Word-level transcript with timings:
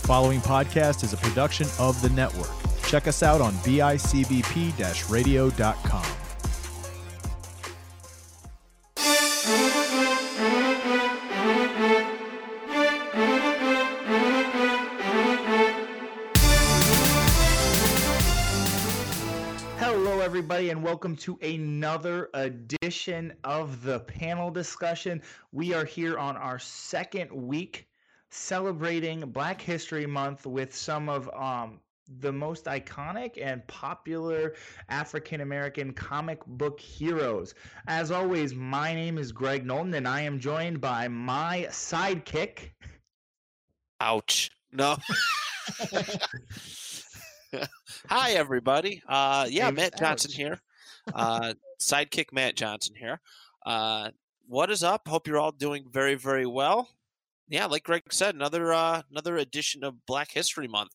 The 0.00 0.06
following 0.06 0.40
podcast 0.40 1.04
is 1.04 1.12
a 1.12 1.16
production 1.18 1.68
of 1.78 2.00
the 2.02 2.08
network. 2.10 2.50
Check 2.84 3.06
us 3.06 3.22
out 3.22 3.40
on 3.40 3.52
bicbp 3.56 5.10
radio.com. 5.10 6.04
Hello, 19.78 20.20
everybody, 20.20 20.70
and 20.70 20.82
welcome 20.82 21.14
to 21.16 21.38
another 21.42 22.30
edition 22.34 23.32
of 23.44 23.82
the 23.82 24.00
panel 24.00 24.50
discussion. 24.50 25.22
We 25.52 25.74
are 25.74 25.84
here 25.84 26.18
on 26.18 26.36
our 26.36 26.58
second 26.58 27.30
week 27.30 27.89
celebrating 28.30 29.20
Black 29.30 29.60
History 29.60 30.06
Month 30.06 30.46
with 30.46 30.74
some 30.74 31.08
of 31.08 31.28
um, 31.34 31.80
the 32.18 32.32
most 32.32 32.64
iconic 32.64 33.38
and 33.40 33.66
popular 33.66 34.54
African 34.88 35.40
American 35.40 35.92
comic 35.92 36.44
book 36.46 36.80
heroes. 36.80 37.54
As 37.86 38.10
always, 38.10 38.54
my 38.54 38.94
name 38.94 39.18
is 39.18 39.32
Graig 39.32 39.64
Knowlton, 39.64 39.94
and 39.94 40.08
I 40.08 40.22
am 40.22 40.40
joined 40.40 40.80
by 40.80 41.08
my 41.08 41.66
sidekick. 41.70 42.70
Ouch. 44.00 44.50
No. 44.72 44.96
Hi, 48.08 48.32
everybody. 48.32 49.02
Uh, 49.08 49.46
yeah, 49.50 49.70
Matt 49.70 49.98
Johnson 49.98 50.30
here. 50.32 50.60
Uh, 51.12 51.54
sidekick 51.80 52.32
Matt 52.32 52.56
Johnson 52.56 52.94
here. 52.94 53.20
Uh, 53.66 54.10
what 54.46 54.70
is 54.70 54.82
up? 54.82 55.06
Hope 55.06 55.26
you're 55.26 55.38
all 55.38 55.52
doing 55.52 55.84
very, 55.90 56.14
very 56.14 56.46
well. 56.46 56.88
Yeah, 57.50 57.66
like 57.66 57.82
Graig 57.82 58.02
said, 58.12 58.36
another 58.36 58.72
uh, 58.72 59.02
another 59.10 59.36
edition 59.36 59.82
of 59.82 60.06
Black 60.06 60.30
History 60.30 60.68
Month, 60.68 60.92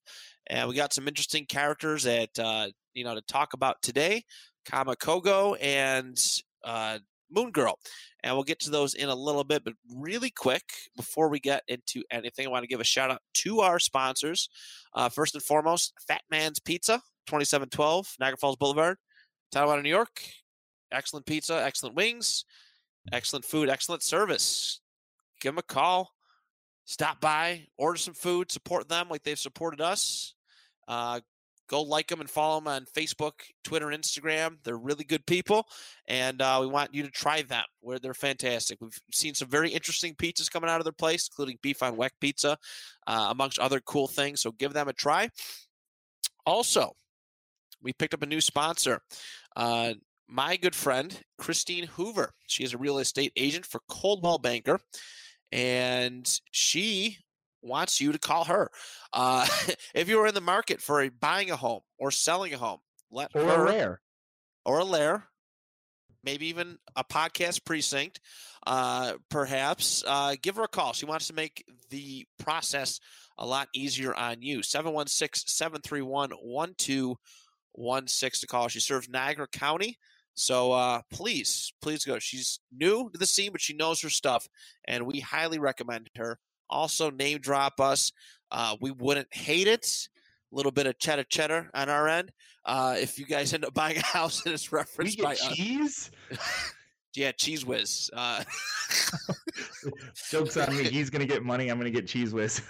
and 0.48 0.70
we 0.70 0.76
got 0.76 0.94
some 0.94 1.06
interesting 1.06 1.46
characters 1.46 2.04
that 2.04 2.40
uh, 2.40 2.68
you 2.94 3.04
know 3.04 3.14
to 3.14 3.22
talk 3.22 3.52
about 3.52 3.82
today. 3.82 4.24
Kamau 4.66 4.96
Kogo 4.96 5.58
and 5.62 6.18
uh, 6.64 7.00
Moon 7.30 7.52
Girl, 7.52 7.78
and 8.24 8.34
we'll 8.34 8.46
get 8.46 8.62
to 8.62 8.70
those 8.70 8.94
in 8.94 9.10
a 9.10 9.16
little 9.16 9.44
bit. 9.44 9.66
But 9.66 9.74
really 9.94 10.30
quick, 10.30 10.64
before 10.96 11.28
we 11.28 11.42
get 11.42 11.62
into 11.68 12.04
anything, 12.10 12.48
I 12.48 12.50
want 12.50 12.64
to 12.64 12.70
give 12.70 12.80
a 12.80 12.86
shout 12.86 13.12
out 13.12 13.22
to 13.34 13.60
our 13.60 13.78
sponsors. 13.78 14.48
Uh, 14.94 15.10
first 15.10 15.36
and 15.36 15.44
foremost, 15.44 15.94
Fat 16.08 16.22
Man's 16.32 16.62
Pizza, 16.62 17.02
2712 17.28 18.16
Niagara 18.18 18.38
Falls 18.38 18.56
Boulevard, 18.56 18.96
Tonawanda, 19.52 19.84
New 19.84 19.90
York. 19.90 20.22
Excellent 20.90 21.26
pizza, 21.26 21.62
excellent 21.62 21.98
wings, 21.98 22.46
excellent 23.12 23.44
food, 23.44 23.68
excellent 23.68 24.04
service. 24.04 24.80
Give 25.42 25.52
them 25.52 25.58
a 25.58 25.64
call. 25.64 26.15
Stop 26.86 27.20
by, 27.20 27.68
order 27.78 27.98
some 27.98 28.14
food, 28.14 28.52
support 28.52 28.88
them 28.88 29.10
like 29.10 29.24
they've 29.24 29.40
supported 29.40 29.82
us. 29.82 30.36
Uh, 30.88 31.20
go 31.68 31.82
like 31.82 32.08
them 32.08 32.22
and 32.22 32.30
follow 32.30 32.60
them 32.60 32.68
on 32.68 32.86
Facebook, 32.86 33.34
Twitter, 33.64 33.90
and 33.90 34.02
Instagram. 34.02 34.58
They're 34.64 34.78
really 34.78 35.04
good 35.04 35.26
people, 35.26 35.66
and 36.08 36.42
uh, 36.42 36.60
we 36.62 36.68
want 36.68 36.94
you 36.94 37.04
to 37.04 37.10
try 37.10 37.42
them. 37.42 37.66
Where 37.82 38.00
they're 38.00 38.14
fantastic. 38.14 38.78
We've 38.82 39.00
seen 39.12 39.34
some 39.34 39.48
very 39.48 39.70
interesting 39.70 40.14
pizzas 40.14 40.52
coming 40.52 40.70
out 40.70 40.80
of 40.80 40.86
their 40.86 40.94
place, 40.94 41.28
including 41.28 41.58
beef 41.62 41.82
on 41.82 41.98
weck 41.98 42.12
pizza, 42.22 42.58
uh, 43.08 43.28
amongst 43.32 43.60
other 43.60 43.80
cool 43.80 44.08
things. 44.08 44.42
So 44.42 44.52
give 44.52 44.74
them 44.74 44.88
a 44.88 44.94
try. 44.94 45.30
Also, 46.46 46.96
we 47.82 47.94
picked 47.94 48.14
up 48.14 48.22
a 48.22 48.28
new 48.28 48.42
sponsor. 48.42 49.02
Uh, 49.56 49.94
my 50.28 50.58
good 50.58 50.76
friend 50.76 51.20
Christine 51.38 51.88
Hoover. 51.88 52.32
She 52.48 52.64
is 52.64 52.74
a 52.74 52.78
real 52.78 53.00
estate 53.00 53.32
agent 53.36 53.66
for 53.66 53.82
Coldwell 53.90 54.38
Banker, 54.38 54.80
and 55.52 56.40
she 56.52 57.18
wants 57.62 58.00
you 58.00 58.12
to 58.12 58.20
call 58.20 58.46
her. 58.46 58.70
Uh, 59.14 59.48
if 59.96 60.08
you 60.10 60.20
are 60.20 60.28
in 60.28 60.36
the 60.36 60.42
market 60.42 60.82
for 60.82 61.02
a, 61.02 61.10
buying 61.10 61.52
a 61.52 61.56
home 61.56 61.82
or 61.98 62.12
selling 62.12 62.54
a 62.54 62.58
home, 62.58 62.80
let 63.12 63.32
Or 63.36 63.44
her 63.44 63.66
rare. 63.66 64.02
or 64.66 64.80
a 64.80 64.84
lair, 64.84 65.26
maybe 66.24 66.48
even 66.48 66.78
a 66.96 67.04
podcast 67.04 67.66
precinct, 67.66 68.20
uh, 68.68 69.14
perhaps, 69.30 70.04
uh, 70.08 70.36
give 70.42 70.56
her 70.58 70.64
a 70.64 70.68
call. 70.68 70.94
She 70.94 71.06
wants 71.06 71.28
to 71.28 71.34
make 71.34 71.64
the 71.90 72.26
process 72.40 73.00
a 73.38 73.46
lot 73.46 73.68
easier 73.74 74.14
on 74.14 74.42
you. 74.42 74.64
716 74.64 75.48
731 75.48 76.32
1216 76.32 78.42
to 78.42 78.48
call. 78.48 78.68
She 78.68 78.80
serves 78.80 79.10
Niagara 79.10 79.48
County. 79.48 79.98
So 80.36 80.74
uh, 80.74 81.02
please, 81.12 81.74
please 81.82 82.04
go. 82.06 82.20
She's 82.20 82.60
new 82.72 83.10
to 83.10 83.18
the 83.18 83.26
scene, 83.26 83.52
but 83.52 83.62
she 83.62 83.74
knows 83.74 84.02
her 84.02 84.10
stuff, 84.10 84.48
and 84.86 85.06
we 85.06 85.22
highly 85.22 85.60
recommend 85.60 86.10
her. 86.18 86.38
Also, 86.70 87.10
name 87.10 87.40
drop 87.40 87.80
us. 87.80 88.12
Uh, 88.52 88.76
we 88.82 88.92
wouldn't 88.92 89.34
hate 89.34 89.68
it. 89.68 90.08
A 90.52 90.56
little 90.56 90.72
bit 90.72 90.88
of 90.88 91.00
cheddar 91.00 91.24
cheddar 91.24 91.70
on 91.74 91.90
our 91.90 92.08
end. 92.08 92.32
Uh, 92.66 92.96
if 92.98 93.18
you 93.18 93.26
guys 93.26 93.54
end 93.56 93.66
up 93.66 93.74
buying 93.74 93.98
a 93.98 94.06
house 94.06 94.46
and 94.46 94.54
it's 94.54 94.72
referenced 94.72 95.22
by 95.22 95.34
us. 95.34 95.56
cheese? 95.56 96.12
Yeah, 97.18 97.32
Cheez 97.32 97.64
Whiz. 97.64 98.10
Uh, 98.12 98.44
Joke's 100.30 100.58
on 100.58 100.76
me. 100.76 100.84
He's 100.84 101.10
going 101.10 101.26
to 101.26 101.34
get 101.34 101.44
money. 101.44 101.70
I'm 101.70 101.80
going 101.80 101.90
to 101.90 102.02
get 102.02 102.10
Cheez 102.10 102.34
Whiz. 102.34 102.62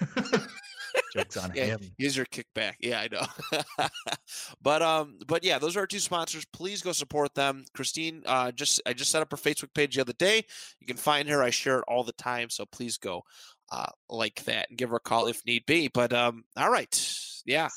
Joke's 1.15 1.37
on 1.37 1.51
Yeah, 1.55 1.65
him. 1.65 1.79
here's 1.97 2.17
your 2.17 2.25
kickback. 2.25 2.73
Yeah, 2.79 3.01
I 3.01 3.07
know. 3.11 3.87
but 4.61 4.81
um, 4.81 5.17
but 5.27 5.43
yeah, 5.43 5.59
those 5.59 5.75
are 5.77 5.81
our 5.81 5.87
two 5.87 5.99
sponsors. 5.99 6.45
Please 6.53 6.81
go 6.81 6.91
support 6.91 7.33
them. 7.35 7.65
Christine, 7.73 8.23
uh, 8.25 8.51
just 8.51 8.81
I 8.85 8.93
just 8.93 9.11
set 9.11 9.21
up 9.21 9.31
her 9.31 9.37
Facebook 9.37 9.73
page 9.73 9.95
the 9.95 10.01
other 10.01 10.13
day. 10.13 10.43
You 10.79 10.87
can 10.87 10.97
find 10.97 11.27
her. 11.29 11.41
I 11.41 11.49
share 11.49 11.79
it 11.79 11.85
all 11.87 12.03
the 12.03 12.13
time, 12.13 12.49
so 12.49 12.65
please 12.65 12.97
go 12.97 13.23
uh 13.71 13.87
like 14.09 14.43
that 14.45 14.69
and 14.69 14.77
give 14.77 14.89
her 14.91 14.97
a 14.97 14.99
call 14.99 15.27
if 15.27 15.41
need 15.45 15.65
be. 15.65 15.87
But 15.87 16.13
um, 16.13 16.43
all 16.57 16.69
right, 16.69 17.15
yeah. 17.45 17.69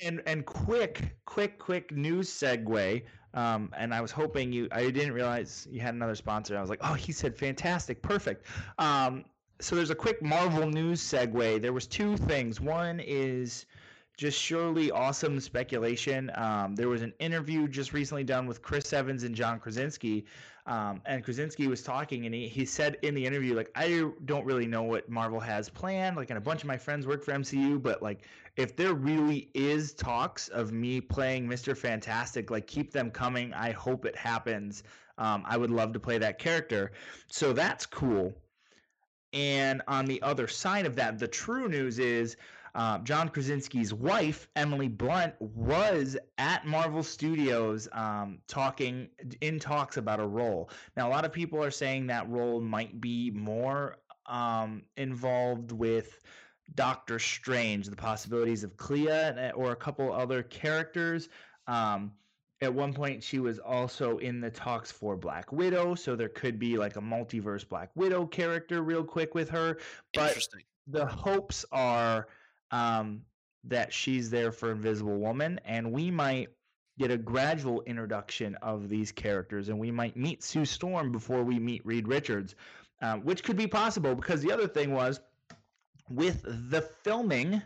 and 0.00 0.22
and 0.26 0.46
quick 0.46 1.16
quick 1.26 1.58
quick 1.58 1.90
news 1.92 2.30
segue 2.30 3.02
um 3.34 3.70
and 3.76 3.92
i 3.92 4.00
was 4.00 4.12
hoping 4.12 4.52
you 4.52 4.68
i 4.70 4.82
didn't 4.90 5.12
realize 5.12 5.66
you 5.68 5.80
had 5.80 5.92
another 5.94 6.14
sponsor 6.14 6.56
i 6.56 6.60
was 6.60 6.70
like 6.70 6.78
oh 6.82 6.94
he 6.94 7.10
said 7.10 7.36
fantastic 7.36 8.00
perfect 8.00 8.46
um 8.78 9.24
so 9.60 9.76
there's 9.76 9.90
a 9.90 9.94
quick 9.94 10.22
marvel 10.22 10.68
news 10.68 11.00
segue 11.00 11.60
there 11.60 11.72
was 11.72 11.86
two 11.86 12.16
things 12.16 12.60
one 12.60 13.00
is 13.00 13.66
just 14.16 14.38
surely 14.38 14.90
awesome 14.90 15.40
speculation 15.40 16.30
um, 16.36 16.74
there 16.74 16.88
was 16.88 17.02
an 17.02 17.12
interview 17.18 17.66
just 17.66 17.92
recently 17.92 18.24
done 18.24 18.46
with 18.46 18.62
chris 18.62 18.92
evans 18.92 19.22
and 19.24 19.34
john 19.34 19.58
krasinski 19.58 20.24
um, 20.66 21.02
and 21.04 21.22
Krasinski 21.22 21.66
was 21.68 21.82
talking, 21.82 22.24
and 22.24 22.34
he, 22.34 22.48
he 22.48 22.64
said 22.64 22.96
in 23.02 23.14
the 23.14 23.24
interview, 23.24 23.54
like, 23.54 23.70
I 23.74 24.08
don't 24.24 24.46
really 24.46 24.66
know 24.66 24.82
what 24.82 25.08
Marvel 25.10 25.38
has 25.40 25.68
planned. 25.68 26.16
Like, 26.16 26.30
and 26.30 26.38
a 26.38 26.40
bunch 26.40 26.62
of 26.62 26.68
my 26.68 26.78
friends 26.78 27.06
work 27.06 27.22
for 27.22 27.32
MCU, 27.32 27.82
but 27.82 28.02
like, 28.02 28.22
if 28.56 28.74
there 28.74 28.94
really 28.94 29.50
is 29.52 29.92
talks 29.92 30.48
of 30.48 30.72
me 30.72 31.02
playing 31.02 31.46
Mr. 31.46 31.76
Fantastic, 31.76 32.50
like 32.50 32.66
keep 32.66 32.92
them 32.92 33.10
coming. 33.10 33.52
I 33.52 33.72
hope 33.72 34.06
it 34.06 34.16
happens. 34.16 34.84
Um, 35.18 35.44
I 35.46 35.58
would 35.58 35.70
love 35.70 35.92
to 35.92 36.00
play 36.00 36.16
that 36.18 36.38
character. 36.38 36.92
So 37.28 37.52
that's 37.52 37.84
cool. 37.84 38.34
And 39.34 39.82
on 39.88 40.06
the 40.06 40.22
other 40.22 40.46
side 40.46 40.86
of 40.86 40.94
that, 40.96 41.18
the 41.18 41.26
true 41.28 41.68
news 41.68 41.98
is 41.98 42.36
uh, 42.76 42.98
John 42.98 43.28
Krasinski's 43.28 43.92
wife, 43.92 44.48
Emily 44.56 44.88
Blunt, 44.88 45.34
was 45.40 46.16
at 46.38 46.66
Marvel 46.66 47.02
Studios 47.02 47.88
um, 47.92 48.38
talking 48.46 49.08
in 49.40 49.58
talks 49.58 49.96
about 49.96 50.20
a 50.20 50.26
role. 50.26 50.70
Now, 50.96 51.08
a 51.08 51.10
lot 51.10 51.24
of 51.24 51.32
people 51.32 51.62
are 51.62 51.70
saying 51.70 52.06
that 52.06 52.28
role 52.28 52.60
might 52.60 53.00
be 53.00 53.30
more 53.30 53.98
um, 54.26 54.82
involved 54.96 55.72
with 55.72 56.20
Doctor 56.74 57.18
Strange, 57.18 57.88
the 57.88 57.96
possibilities 57.96 58.64
of 58.64 58.76
Clea 58.76 59.52
or 59.54 59.72
a 59.72 59.76
couple 59.76 60.12
other 60.12 60.42
characters. 60.42 61.28
Um, 61.66 62.12
at 62.64 62.74
one 62.74 62.92
point, 62.92 63.22
she 63.22 63.38
was 63.38 63.58
also 63.58 64.18
in 64.18 64.40
the 64.40 64.50
talks 64.50 64.90
for 64.90 65.16
Black 65.16 65.52
Widow, 65.52 65.94
so 65.94 66.16
there 66.16 66.28
could 66.28 66.58
be 66.58 66.76
like 66.76 66.96
a 66.96 67.00
multiverse 67.00 67.68
Black 67.68 67.90
Widow 67.94 68.26
character 68.26 68.82
real 68.82 69.04
quick 69.04 69.34
with 69.34 69.48
her. 69.50 69.78
But 70.12 70.30
Interesting. 70.30 70.62
the 70.86 71.06
hopes 71.06 71.64
are 71.70 72.28
um, 72.70 73.22
that 73.64 73.92
she's 73.92 74.30
there 74.30 74.52
for 74.52 74.72
Invisible 74.72 75.18
Woman, 75.18 75.60
and 75.64 75.92
we 75.92 76.10
might 76.10 76.48
get 76.98 77.10
a 77.10 77.18
gradual 77.18 77.82
introduction 77.82 78.54
of 78.56 78.88
these 78.88 79.10
characters, 79.12 79.68
and 79.68 79.78
we 79.78 79.90
might 79.90 80.16
meet 80.16 80.42
Sue 80.42 80.64
Storm 80.64 81.12
before 81.12 81.42
we 81.42 81.58
meet 81.58 81.84
Reed 81.84 82.06
Richards, 82.06 82.54
um, 83.02 83.22
which 83.22 83.42
could 83.42 83.56
be 83.56 83.66
possible 83.66 84.14
because 84.14 84.42
the 84.42 84.52
other 84.52 84.68
thing 84.68 84.92
was 84.92 85.20
with 86.08 86.42
the 86.70 86.82
filming 86.82 87.62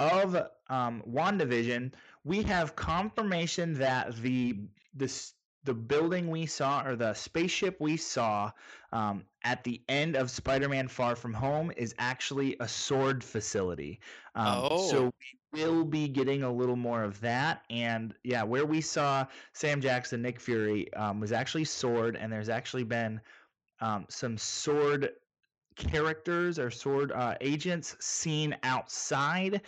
of 0.00 0.36
um, 0.68 1.02
WandaVision, 1.08 1.92
we 2.26 2.42
have 2.42 2.74
confirmation 2.74 3.74
that 3.74 4.16
the 4.16 4.58
this 4.92 5.34
the 5.62 5.74
building 5.74 6.28
we 6.30 6.46
saw 6.46 6.84
or 6.84 6.94
the 6.94 7.12
spaceship 7.14 7.76
we 7.80 7.96
saw 7.96 8.50
um, 8.92 9.24
at 9.44 9.62
the 9.64 9.80
end 9.88 10.16
of 10.16 10.30
Spider-Man: 10.30 10.88
Far 10.88 11.14
From 11.16 11.32
Home 11.32 11.72
is 11.76 11.94
actually 11.98 12.56
a 12.60 12.64
S.W.O.R.D. 12.64 13.24
facility. 13.24 14.00
Um, 14.34 14.68
Oh. 14.70 14.90
So 14.90 15.14
we 15.52 15.64
will 15.64 15.84
be 15.84 16.08
getting 16.08 16.42
a 16.42 16.52
little 16.52 16.76
more 16.76 17.02
of 17.04 17.20
that, 17.20 17.62
and 17.70 18.12
yeah, 18.24 18.42
where 18.42 18.66
we 18.66 18.80
saw 18.80 19.24
Sam 19.52 19.80
Jackson, 19.80 20.20
Nick 20.20 20.40
Fury 20.40 20.92
um, 20.94 21.20
was 21.20 21.30
actually 21.32 21.62
S.W.O.R.D., 21.62 22.18
and 22.20 22.32
there's 22.32 22.48
actually 22.48 22.84
been 22.84 23.20
um, 23.80 24.04
some 24.08 24.34
S.W.O.R.D. 24.34 25.08
characters 25.76 26.58
or 26.58 26.68
S.W.O.R.D. 26.68 27.12
uh, 27.14 27.34
agents 27.40 27.96
seen 28.00 28.56
outside 28.64 29.60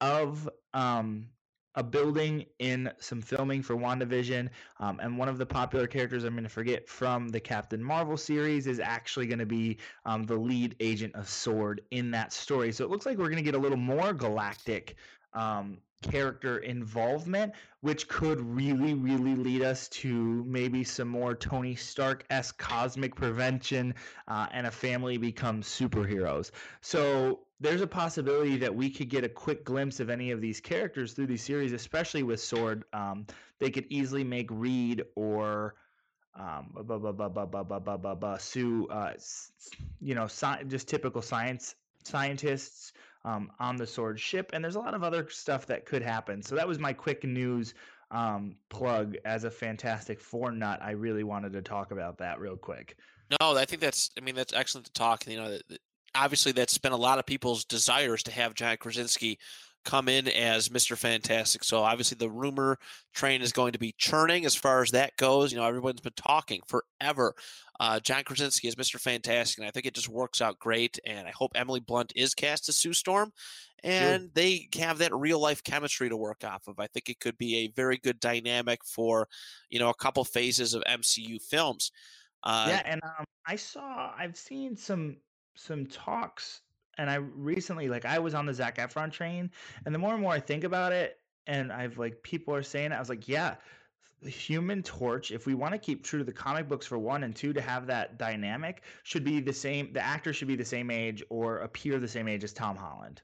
of 0.00 0.48
um, 0.74 1.26
a 1.74 1.82
building 1.82 2.46
in 2.58 2.90
some 2.98 3.20
filming 3.20 3.62
for 3.62 3.76
WandaVision. 3.76 4.48
Um, 4.78 5.00
and 5.00 5.16
one 5.16 5.28
of 5.28 5.38
the 5.38 5.46
popular 5.46 5.86
characters 5.86 6.24
I'm 6.24 6.34
going 6.34 6.44
to 6.44 6.48
forget 6.48 6.88
from 6.88 7.28
the 7.28 7.40
Captain 7.40 7.82
Marvel 7.82 8.16
series 8.16 8.66
is 8.66 8.80
actually 8.80 9.26
going 9.26 9.38
to 9.38 9.46
be 9.46 9.78
um, 10.04 10.24
the 10.24 10.36
lead 10.36 10.76
agent 10.80 11.14
of 11.14 11.24
S.W.O.R.D. 11.24 11.82
in 11.90 12.10
that 12.12 12.32
story. 12.32 12.72
So 12.72 12.84
it 12.84 12.90
looks 12.90 13.06
like 13.06 13.18
we're 13.18 13.30
going 13.30 13.36
to 13.36 13.42
get 13.42 13.54
a 13.54 13.58
little 13.58 13.78
more 13.78 14.12
galactic 14.12 14.96
um, 15.32 15.78
character 16.02 16.58
involvement, 16.58 17.52
which 17.82 18.08
could 18.08 18.40
really, 18.40 18.94
really 18.94 19.34
lead 19.34 19.62
us 19.62 19.88
to 19.88 20.44
maybe 20.46 20.82
some 20.82 21.08
more 21.08 21.34
Tony 21.34 21.74
Stark 21.74 22.24
esque 22.30 22.58
cosmic 22.58 23.14
prevention 23.14 23.94
uh, 24.26 24.46
and 24.52 24.66
a 24.66 24.70
family 24.70 25.18
become 25.18 25.62
superheroes. 25.62 26.50
So 26.80 27.40
there's 27.60 27.82
a 27.82 27.86
possibility 27.86 28.56
that 28.56 28.74
we 28.74 28.88
could 28.88 29.08
get 29.08 29.22
a 29.22 29.28
quick 29.28 29.64
glimpse 29.64 30.00
of 30.00 30.08
any 30.08 30.30
of 30.30 30.40
these 30.40 30.60
characters 30.60 31.12
through 31.12 31.26
these 31.26 31.42
series, 31.42 31.72
especially 31.72 32.22
with 32.22 32.40
Sword. 32.40 32.84
Um, 32.92 33.26
they 33.58 33.70
could 33.70 33.86
easily 33.90 34.24
make 34.24 34.48
Reed 34.50 35.04
or 35.14 35.74
um, 36.34 36.72
Sue, 38.38 38.88
uh, 38.88 39.12
you 40.00 40.14
know, 40.14 40.24
sci- 40.24 40.62
just 40.68 40.88
typical 40.88 41.20
science 41.20 41.74
scientists 42.04 42.92
um, 43.24 43.50
on 43.58 43.76
the 43.76 43.82
S.W.O.R.D. 43.82 44.18
ship, 44.18 44.50
and 44.54 44.64
there's 44.64 44.76
a 44.76 44.80
lot 44.80 44.94
of 44.94 45.02
other 45.02 45.28
stuff 45.28 45.66
that 45.66 45.84
could 45.84 46.02
happen. 46.02 46.42
So 46.42 46.54
that 46.54 46.66
was 46.66 46.78
my 46.78 46.94
quick 46.94 47.24
news 47.24 47.74
um, 48.10 48.56
plug 48.70 49.16
as 49.24 49.44
a 49.44 49.50
Fantastic 49.50 50.20
Four 50.20 50.52
nut. 50.52 50.80
I 50.82 50.92
really 50.92 51.24
wanted 51.24 51.52
to 51.52 51.62
talk 51.62 51.90
about 51.90 52.16
that 52.18 52.40
real 52.40 52.56
quick. 52.56 52.96
No, 53.30 53.56
I 53.56 53.64
think 53.66 53.82
that's. 53.82 54.10
I 54.16 54.22
mean, 54.22 54.34
that's 54.34 54.52
excellent 54.52 54.86
to 54.86 54.92
talk. 54.92 55.26
You 55.26 55.36
know, 55.36 55.58
obviously 56.14 56.52
that's 56.52 56.78
been 56.78 56.92
a 56.92 56.96
lot 56.96 57.18
of 57.18 57.26
people's 57.26 57.64
desires 57.64 58.22
to 58.24 58.32
have 58.32 58.54
John 58.54 58.76
Krasinski 58.76 59.38
come 59.84 60.08
in 60.08 60.28
as 60.28 60.68
Mr. 60.68 60.96
Fantastic. 60.96 61.64
So 61.64 61.78
obviously 61.78 62.16
the 62.16 62.30
rumor 62.30 62.78
train 63.14 63.40
is 63.42 63.52
going 63.52 63.72
to 63.72 63.78
be 63.78 63.94
churning 63.96 64.44
as 64.44 64.54
far 64.54 64.82
as 64.82 64.90
that 64.90 65.16
goes. 65.16 65.52
You 65.52 65.58
know, 65.58 65.64
everyone's 65.64 66.00
been 66.00 66.12
talking 66.16 66.60
forever. 66.66 67.34
Uh, 67.78 67.98
John 67.98 68.22
Krasinski 68.24 68.68
is 68.68 68.74
Mr. 68.74 69.00
Fantastic, 69.00 69.58
and 69.58 69.66
I 69.66 69.70
think 69.70 69.86
it 69.86 69.94
just 69.94 70.08
works 70.08 70.42
out 70.42 70.58
great. 70.58 70.98
And 71.06 71.26
I 71.26 71.30
hope 71.30 71.52
Emily 71.54 71.80
Blunt 71.80 72.12
is 72.14 72.34
cast 72.34 72.68
as 72.68 72.76
Sue 72.76 72.92
Storm, 72.92 73.32
and 73.82 74.24
sure. 74.24 74.30
they 74.34 74.68
have 74.78 74.98
that 74.98 75.14
real 75.14 75.40
life 75.40 75.64
chemistry 75.64 76.10
to 76.10 76.16
work 76.16 76.44
off 76.44 76.68
of. 76.68 76.78
I 76.78 76.88
think 76.88 77.08
it 77.08 77.20
could 77.20 77.38
be 77.38 77.56
a 77.56 77.68
very 77.68 77.96
good 77.96 78.20
dynamic 78.20 78.80
for, 78.84 79.28
you 79.70 79.78
know, 79.78 79.88
a 79.88 79.94
couple 79.94 80.22
phases 80.24 80.74
of 80.74 80.82
MCU 80.82 81.40
films. 81.40 81.90
Uh, 82.42 82.66
yeah, 82.68 82.82
and 82.84 83.00
um, 83.02 83.24
I 83.46 83.56
saw, 83.56 84.12
I've 84.16 84.36
seen 84.36 84.76
some 84.76 85.16
some 85.60 85.86
talks 85.86 86.62
and 87.00 87.08
I 87.08 87.14
recently 87.14 87.88
like 87.88 88.04
I 88.04 88.18
was 88.18 88.34
on 88.34 88.44
the 88.44 88.52
Zac 88.52 88.76
Efron 88.76 89.10
train, 89.10 89.50
and 89.86 89.94
the 89.94 89.98
more 89.98 90.12
and 90.12 90.22
more 90.22 90.32
I 90.32 90.40
think 90.40 90.64
about 90.64 90.92
it, 90.92 91.18
and 91.46 91.72
I've 91.72 91.96
like 91.96 92.22
people 92.22 92.54
are 92.54 92.62
saying 92.62 92.92
it, 92.92 92.94
I 92.94 92.98
was 92.98 93.08
like, 93.08 93.26
yeah, 93.26 93.54
Human 94.22 94.82
Torch, 94.82 95.30
if 95.30 95.46
we 95.46 95.54
want 95.54 95.72
to 95.72 95.78
keep 95.78 96.04
true 96.04 96.18
to 96.18 96.24
the 96.24 96.32
comic 96.32 96.68
books 96.68 96.86
for 96.86 96.98
one 96.98 97.24
and 97.24 97.34
two 97.34 97.54
to 97.54 97.60
have 97.62 97.86
that 97.86 98.18
dynamic, 98.18 98.82
should 99.02 99.24
be 99.24 99.40
the 99.40 99.52
same. 99.52 99.94
The 99.94 100.04
actor 100.04 100.34
should 100.34 100.48
be 100.48 100.56
the 100.56 100.64
same 100.64 100.90
age 100.90 101.22
or 101.30 101.60
appear 101.60 101.98
the 101.98 102.08
same 102.08 102.28
age 102.28 102.44
as 102.44 102.52
Tom 102.52 102.76
Holland. 102.76 103.22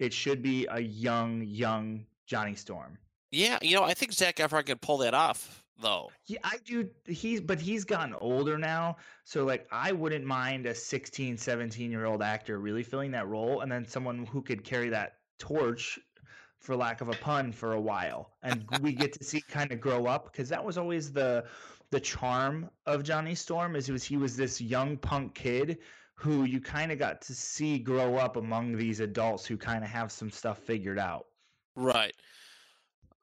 It 0.00 0.12
should 0.12 0.42
be 0.42 0.66
a 0.70 0.80
young, 0.80 1.42
young 1.42 2.04
Johnny 2.26 2.56
Storm. 2.56 2.98
Yeah, 3.30 3.58
you 3.62 3.76
know, 3.76 3.84
I 3.84 3.94
think 3.94 4.12
Zac 4.12 4.36
Efron 4.36 4.66
could 4.66 4.80
pull 4.80 4.98
that 4.98 5.14
off 5.14 5.64
though. 5.80 6.10
Yeah, 6.26 6.38
I 6.44 6.58
do. 6.64 6.88
He's 7.06 7.40
but 7.40 7.60
he's 7.60 7.84
gotten 7.84 8.14
older 8.14 8.58
now, 8.58 8.96
so 9.24 9.44
like 9.44 9.66
I 9.70 9.92
wouldn't 9.92 10.24
mind 10.24 10.66
a 10.66 10.74
16, 10.74 11.36
17 11.36 11.90
year 11.90 12.04
old 12.04 12.22
actor 12.22 12.58
really 12.58 12.82
filling 12.82 13.10
that 13.12 13.28
role, 13.28 13.60
and 13.60 13.70
then 13.70 13.86
someone 13.86 14.26
who 14.26 14.42
could 14.42 14.64
carry 14.64 14.88
that 14.90 15.18
torch, 15.38 15.98
for 16.58 16.76
lack 16.76 17.00
of 17.00 17.08
a 17.08 17.12
pun, 17.12 17.52
for 17.52 17.72
a 17.72 17.80
while, 17.80 18.32
and 18.42 18.64
we 18.80 18.92
get 18.92 19.12
to 19.14 19.24
see 19.24 19.40
kind 19.48 19.72
of 19.72 19.80
grow 19.80 20.06
up 20.06 20.32
because 20.32 20.48
that 20.48 20.64
was 20.64 20.78
always 20.78 21.12
the 21.12 21.44
the 21.90 22.00
charm 22.00 22.68
of 22.86 23.02
Johnny 23.02 23.34
Storm 23.34 23.76
is 23.76 23.86
he 23.86 23.92
was 23.92 24.04
he 24.04 24.16
was 24.16 24.36
this 24.36 24.60
young 24.60 24.96
punk 24.96 25.34
kid 25.34 25.78
who 26.14 26.44
you 26.44 26.60
kind 26.60 26.90
of 26.90 26.98
got 26.98 27.22
to 27.22 27.34
see 27.34 27.78
grow 27.78 28.16
up 28.16 28.36
among 28.36 28.76
these 28.76 28.98
adults 29.00 29.46
who 29.46 29.56
kind 29.56 29.84
of 29.84 29.90
have 29.90 30.10
some 30.10 30.30
stuff 30.30 30.58
figured 30.58 30.98
out. 30.98 31.26
Right. 31.76 32.14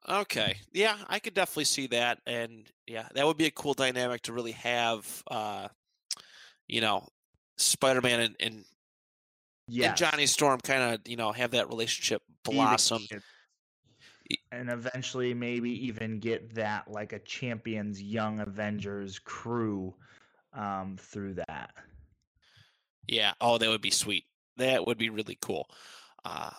Okay. 0.08 0.56
Yeah, 0.72 0.96
I 1.08 1.18
could 1.18 1.34
definitely 1.34 1.64
see 1.64 1.88
that. 1.88 2.20
And 2.26 2.66
yeah, 2.86 3.08
that 3.14 3.26
would 3.26 3.36
be 3.36 3.46
a 3.46 3.50
cool 3.50 3.74
dynamic 3.74 4.22
to 4.22 4.32
really 4.32 4.52
have 4.52 5.22
uh 5.30 5.68
you 6.68 6.80
know, 6.80 7.06
Spider 7.58 8.00
Man 8.00 8.20
and, 8.20 8.36
and, 8.40 8.64
yes. 9.68 9.88
and 9.88 9.96
Johnny 9.96 10.26
Storm 10.26 10.58
kind 10.60 10.94
of, 10.94 11.00
you 11.06 11.16
know, 11.16 11.30
have 11.30 11.52
that 11.52 11.68
relationship 11.68 12.22
blossom. 12.44 13.06
And 14.50 14.70
eventually 14.70 15.32
maybe 15.32 15.70
even 15.86 16.18
get 16.18 16.54
that 16.56 16.90
like 16.90 17.12
a 17.12 17.20
champions 17.20 18.02
young 18.02 18.40
Avengers 18.40 19.18
crew 19.18 19.94
um 20.52 20.96
through 20.98 21.34
that. 21.34 21.70
Yeah. 23.08 23.32
Oh, 23.40 23.58
that 23.58 23.68
would 23.68 23.82
be 23.82 23.90
sweet. 23.90 24.24
That 24.56 24.86
would 24.86 24.98
be 24.98 25.10
really 25.10 25.38
cool. 25.40 25.68
Uh 26.24 26.50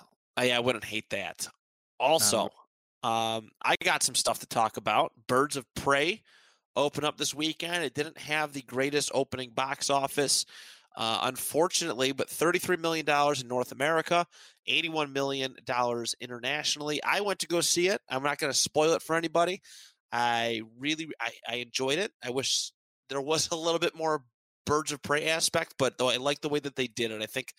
yeah, 0.42 0.58
I 0.58 0.60
wouldn't 0.60 0.86
hate 0.86 1.10
that. 1.10 1.48
Also, 2.00 2.44
um, 2.44 2.50
um, 3.04 3.50
I 3.62 3.76
got 3.84 4.04
some 4.04 4.16
stuff 4.16 4.40
to 4.40 4.48
talk 4.48 4.78
about. 4.78 5.12
Birds 5.28 5.56
of 5.56 5.66
Prey 5.76 6.22
open 6.76 7.04
up 7.04 7.18
this 7.18 7.34
weekend. 7.34 7.84
It 7.84 7.94
didn't 7.94 8.18
have 8.18 8.54
the 8.54 8.62
greatest 8.62 9.12
opening 9.14 9.52
box 9.52 9.90
office, 9.90 10.46
uh, 10.96 11.20
unfortunately, 11.24 12.12
but 12.12 12.28
$33 12.28 12.80
million 12.80 13.06
in 13.08 13.48
North 13.48 13.72
America, 13.72 14.26
$81 14.68 15.12
million 15.12 15.56
internationally. 16.20 17.04
I 17.04 17.22
went 17.22 17.40
to 17.40 17.48
go 17.48 17.62
see 17.62 17.88
it. 17.88 18.02
I'm 18.10 18.24
not 18.24 18.40
going 18.40 18.52
to 18.52 18.58
spoil 18.58 18.94
it 18.94 19.02
for 19.02 19.16
anybody. 19.16 19.62
I 20.12 20.62
really 20.80 21.10
I, 21.20 21.32
I 21.48 21.56
enjoyed 21.56 22.00
it. 22.00 22.12
I 22.24 22.30
wish 22.30 22.72
there 23.10 23.22
was 23.22 23.50
a 23.52 23.56
little 23.56 23.80
bit 23.80 23.96
more 23.96 24.24
birds 24.66 24.92
of 24.92 25.02
prey 25.02 25.30
aspect, 25.30 25.76
but 25.78 25.98
though 25.98 26.10
I 26.10 26.18
like 26.18 26.42
the 26.42 26.50
way 26.50 26.60
that 26.60 26.76
they 26.76 26.88
did 26.88 27.12
it. 27.12 27.22
I 27.22 27.26
think 27.26 27.54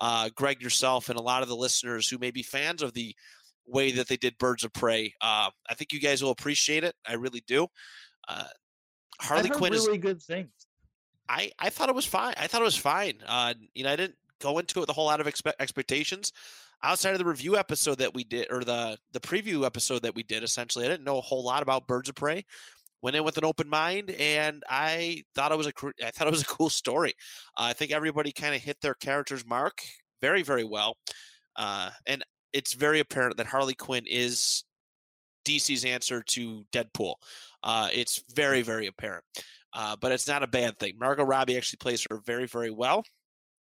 uh, 0.00 0.28
Graig 0.30 0.60
yourself 0.60 1.08
and 1.08 1.18
a 1.18 1.22
lot 1.22 1.42
of 1.42 1.48
the 1.48 1.56
listeners 1.56 2.08
who 2.08 2.18
may 2.18 2.30
be 2.30 2.42
fans 2.42 2.82
of 2.82 2.92
the 2.94 3.14
way 3.66 3.92
that 3.92 4.08
they 4.08 4.16
did 4.16 4.38
Birds 4.38 4.64
of 4.64 4.72
Prey. 4.72 5.14
Uh, 5.20 5.50
I 5.68 5.74
think 5.74 5.92
you 5.92 6.00
guys 6.00 6.22
will 6.22 6.30
appreciate 6.30 6.84
it. 6.84 6.94
I 7.06 7.14
really 7.14 7.42
do. 7.46 7.66
Uh, 8.28 8.44
Harley 9.20 9.48
Quinn 9.48 9.72
really 9.72 9.76
is 9.76 9.86
really 9.86 9.98
good 9.98 10.22
things. 10.22 10.50
I 11.28 11.50
I 11.58 11.70
thought 11.70 11.88
it 11.88 11.94
was 11.94 12.06
fine. 12.06 12.34
I 12.36 12.46
thought 12.46 12.60
it 12.60 12.64
was 12.64 12.76
fine. 12.76 13.14
Uh, 13.26 13.54
you 13.74 13.84
know, 13.84 13.92
I 13.92 13.96
didn't 13.96 14.16
go 14.40 14.58
into 14.58 14.78
it 14.78 14.82
with 14.82 14.90
a 14.90 14.92
whole 14.92 15.06
lot 15.06 15.20
of 15.20 15.26
expe- 15.26 15.52
expectations. 15.58 16.32
Outside 16.82 17.12
of 17.12 17.18
the 17.18 17.24
review 17.24 17.56
episode 17.56 17.98
that 17.98 18.12
we 18.12 18.24
did, 18.24 18.48
or 18.50 18.62
the 18.62 18.98
the 19.12 19.20
preview 19.20 19.64
episode 19.64 20.02
that 20.02 20.14
we 20.14 20.22
did, 20.22 20.42
essentially, 20.42 20.84
I 20.84 20.88
didn't 20.88 21.04
know 21.04 21.18
a 21.18 21.22
whole 21.22 21.44
lot 21.44 21.62
about 21.62 21.86
Birds 21.86 22.08
of 22.08 22.14
Prey. 22.14 22.44
Went 23.00 23.16
in 23.16 23.24
with 23.24 23.38
an 23.38 23.44
open 23.44 23.68
mind, 23.68 24.10
and 24.10 24.62
I 24.68 25.22
thought 25.34 25.52
it 25.52 25.58
was 25.58 25.66
a 25.66 25.72
I 26.04 26.10
thought 26.10 26.26
it 26.26 26.32
was 26.32 26.42
a 26.42 26.46
cool 26.46 26.70
story. 26.70 27.14
Uh, 27.56 27.64
I 27.64 27.72
think 27.72 27.92
everybody 27.92 28.32
kind 28.32 28.54
of 28.54 28.60
hit 28.60 28.80
their 28.80 28.94
character's 28.94 29.46
mark 29.46 29.82
very 30.20 30.42
very 30.42 30.64
well. 30.64 30.96
Uh, 31.56 31.90
and 32.06 32.24
it's 32.54 32.72
very 32.72 33.00
apparent 33.00 33.36
that 33.36 33.46
Harley 33.46 33.74
Quinn 33.74 34.04
is 34.06 34.64
DC's 35.44 35.84
answer 35.84 36.22
to 36.22 36.64
Deadpool. 36.72 37.16
Uh, 37.62 37.88
it's 37.92 38.22
very, 38.34 38.62
very 38.62 38.86
apparent. 38.86 39.24
Uh, 39.72 39.96
but 40.00 40.12
it's 40.12 40.28
not 40.28 40.44
a 40.44 40.46
bad 40.46 40.78
thing. 40.78 40.94
Margot 40.98 41.24
Robbie 41.24 41.56
actually 41.56 41.78
plays 41.78 42.06
her 42.08 42.20
very, 42.24 42.46
very 42.46 42.70
well. 42.70 43.04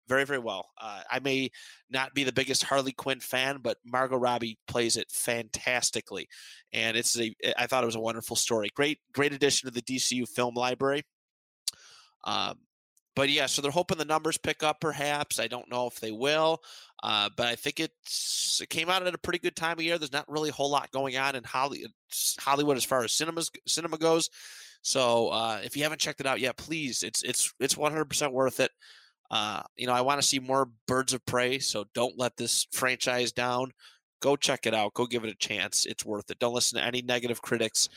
Very, 0.09 0.25
very 0.25 0.41
well. 0.41 0.67
Uh, 0.81 1.03
I 1.09 1.21
may 1.21 1.53
not 1.89 2.15
be 2.15 2.25
the 2.25 2.33
biggest 2.33 2.65
Harley 2.65 2.91
Quinn 2.91 3.21
fan, 3.21 3.59
but 3.63 3.77
Margot 3.85 4.17
Robbie 4.17 4.59
plays 4.67 4.97
it 4.97 5.09
fantastically, 5.09 6.27
and 6.73 6.97
it's 6.97 7.17
a. 7.17 7.33
I 7.57 7.69
thought 7.69 7.85
it 7.85 7.87
was 7.87 7.95
a 7.95 8.01
wonderful 8.01 8.35
story. 8.35 8.71
Great, 8.75 8.99
great 9.13 9.33
addition 9.33 9.69
to 9.69 9.73
the 9.73 9.83
DCU 9.83 10.29
film 10.29 10.57
library. 10.57 11.05
Um, 12.25 12.59
but 13.17 13.29
yeah, 13.29 13.47
so 13.47 13.61
they're 13.61 13.71
hoping 13.71 13.99
the 13.99 14.05
numbers 14.05 14.39
pick 14.39 14.63
up. 14.63 14.81
Perhaps 14.81 15.41
I 15.41 15.49
don't 15.49 15.71
know 15.71 15.87
if 15.87 16.01
they 16.01 16.13
will. 16.13 16.63
Uh, 17.03 17.29
but 17.37 17.47
I 17.47 17.55
think 17.55 17.81
it's 17.81 18.61
it 18.63 18.69
came 18.69 18.91
out 18.91 19.07
at 19.07 19.15
a 19.15 19.19
pretty 19.19 19.39
good 19.39 19.57
time 19.57 19.79
of 19.79 19.85
year. 19.85 19.99
There's 19.99 20.13
not 20.13 20.31
really 20.31 20.51
a 20.51 20.55
whole 20.55 20.71
lot 20.71 20.91
going 20.91 21.17
on 21.17 21.35
in 21.35 21.45
Holly, 21.45 21.87
Hollywood 22.39 22.77
as 22.77 22.85
far 22.85 23.03
as 23.03 23.13
cinemas 23.13 23.51
cinema 23.67 23.99
goes. 23.99 24.29
So 24.83 25.29
uh, 25.29 25.61
if 25.65 25.77
you 25.77 25.83
haven't 25.83 26.01
checked 26.01 26.21
it 26.21 26.27
out 26.27 26.41
yet, 26.41 26.57
please, 26.57 27.03
it's 27.03 27.23
it's 27.23 27.53
it's 27.59 27.75
100% 27.75 28.33
worth 28.33 28.61
it. 28.61 28.71
Uh, 29.31 29.63
you 29.77 29.87
know, 29.87 29.93
I 29.93 30.01
want 30.01 30.21
to 30.21 30.27
see 30.27 30.39
more 30.39 30.69
Birds 30.87 31.13
of 31.15 31.25
Prey, 31.25 31.59
so 31.59 31.85
don't 31.95 32.19
let 32.19 32.37
this 32.37 32.67
franchise 32.73 33.33
down. 33.33 33.71
Go 34.21 34.37
check 34.37 34.67
it 34.67 34.75
out. 34.75 34.95
Go 34.95 35.07
give 35.07 35.25
it 35.25 35.31
a 35.31 35.37
chance. 35.37 35.87
It's 35.87 36.05
worth 36.05 36.31
it. 36.31 36.39
Don't 36.39 36.55
listen 36.55 36.79
to 36.79 36.85
any 36.85 37.01
negative 37.01 37.41
critics 37.41 37.89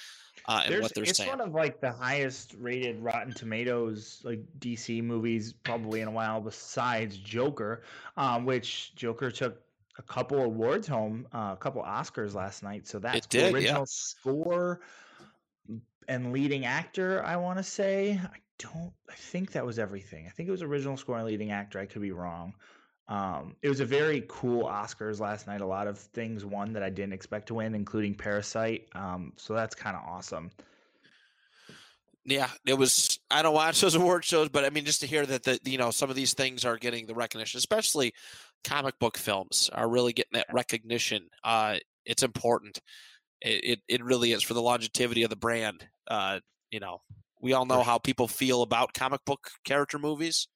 uh, 0.47 0.63
and 0.65 0.81
what 0.81 0.93
they're 0.93 1.03
it's 1.03 1.17
saying. 1.17 1.29
It's 1.29 1.37
one 1.37 1.47
of 1.47 1.53
like 1.53 1.79
the 1.79 1.91
highest 1.91 2.55
rated 2.59 3.01
Rotten 3.01 3.33
Tomatoes 3.33 4.21
like 4.23 4.41
DC 4.59 5.03
movies 5.03 5.53
probably 5.63 6.01
in 6.01 6.07
a 6.07 6.11
while, 6.11 6.41
besides 6.41 7.17
Joker, 7.17 7.83
um, 8.17 8.45
which 8.45 8.93
Joker 8.95 9.31
took 9.31 9.61
a 9.97 10.01
couple 10.01 10.39
awards 10.39 10.87
home, 10.87 11.27
uh, 11.33 11.51
a 11.53 11.57
couple 11.57 11.81
Oscars 11.83 12.33
last 12.33 12.63
night. 12.63 12.87
So 12.87 12.99
that's 12.99 13.25
it 13.25 13.29
did, 13.29 13.53
original 13.53 13.81
yeah. 13.81 13.85
score 13.87 14.81
and 16.07 16.33
leading 16.33 16.65
actor. 16.65 17.23
I 17.23 17.37
want 17.37 17.57
to 17.59 17.63
say 17.63 18.19
I 18.21 18.37
don't. 18.59 18.91
I 19.09 19.15
think 19.15 19.51
that 19.51 19.65
was 19.65 19.79
everything. 19.79 20.27
I 20.27 20.29
think 20.29 20.49
it 20.49 20.51
was 20.51 20.61
original 20.61 20.97
score 20.97 21.17
and 21.17 21.25
leading 21.25 21.51
actor. 21.51 21.79
I 21.79 21.85
could 21.85 22.01
be 22.01 22.11
wrong. 22.11 22.53
Um, 23.07 23.55
it 23.61 23.69
was 23.69 23.79
a 23.79 23.85
very 23.85 24.23
cool 24.27 24.65
Oscars 24.65 25.19
last 25.19 25.47
night. 25.47 25.61
A 25.61 25.65
lot 25.65 25.87
of 25.87 25.97
things 25.97 26.45
won 26.45 26.73
that 26.73 26.83
I 26.83 26.89
didn't 26.89 27.13
expect 27.13 27.47
to 27.47 27.55
win, 27.55 27.75
including 27.75 28.15
Parasite. 28.15 28.87
Um, 28.93 29.33
so 29.35 29.53
that's 29.53 29.75
kind 29.75 29.95
of 29.95 30.03
awesome. 30.07 30.51
Yeah, 32.25 32.49
it 32.65 32.77
was. 32.77 33.19
I 33.29 33.41
don't 33.41 33.53
watch 33.53 33.81
those 33.81 33.95
award 33.95 34.23
shows, 34.23 34.49
but 34.49 34.63
I 34.63 34.69
mean, 34.69 34.85
just 34.85 35.01
to 35.01 35.07
hear 35.07 35.25
that 35.25 35.43
the 35.43 35.59
you 35.65 35.77
know 35.77 35.91
some 35.91 36.09
of 36.09 36.15
these 36.15 36.33
things 36.33 36.63
are 36.63 36.77
getting 36.77 37.05
the 37.05 37.15
recognition, 37.15 37.57
especially 37.57 38.13
comic 38.63 38.97
book 38.99 39.17
films 39.17 39.69
are 39.73 39.89
really 39.89 40.13
getting 40.13 40.33
that 40.33 40.47
recognition. 40.53 41.27
Uh, 41.43 41.77
it's 42.05 42.23
important. 42.23 42.79
It, 43.41 43.63
it, 43.63 43.79
it 43.89 44.03
really 44.03 44.31
is 44.31 44.41
for 44.41 44.53
the 44.53 44.61
longevity 44.61 45.23
of 45.23 45.29
the 45.29 45.35
brand. 45.35 45.85
Uh, 46.07 46.39
you 46.71 46.79
know, 46.79 47.01
we 47.41 47.51
all 47.51 47.65
know 47.65 47.83
how 47.83 47.97
people 47.97 48.29
feel 48.29 48.61
about 48.61 48.93
comic 48.93 49.19
book 49.25 49.51
character 49.65 49.99
movies. 49.99 50.47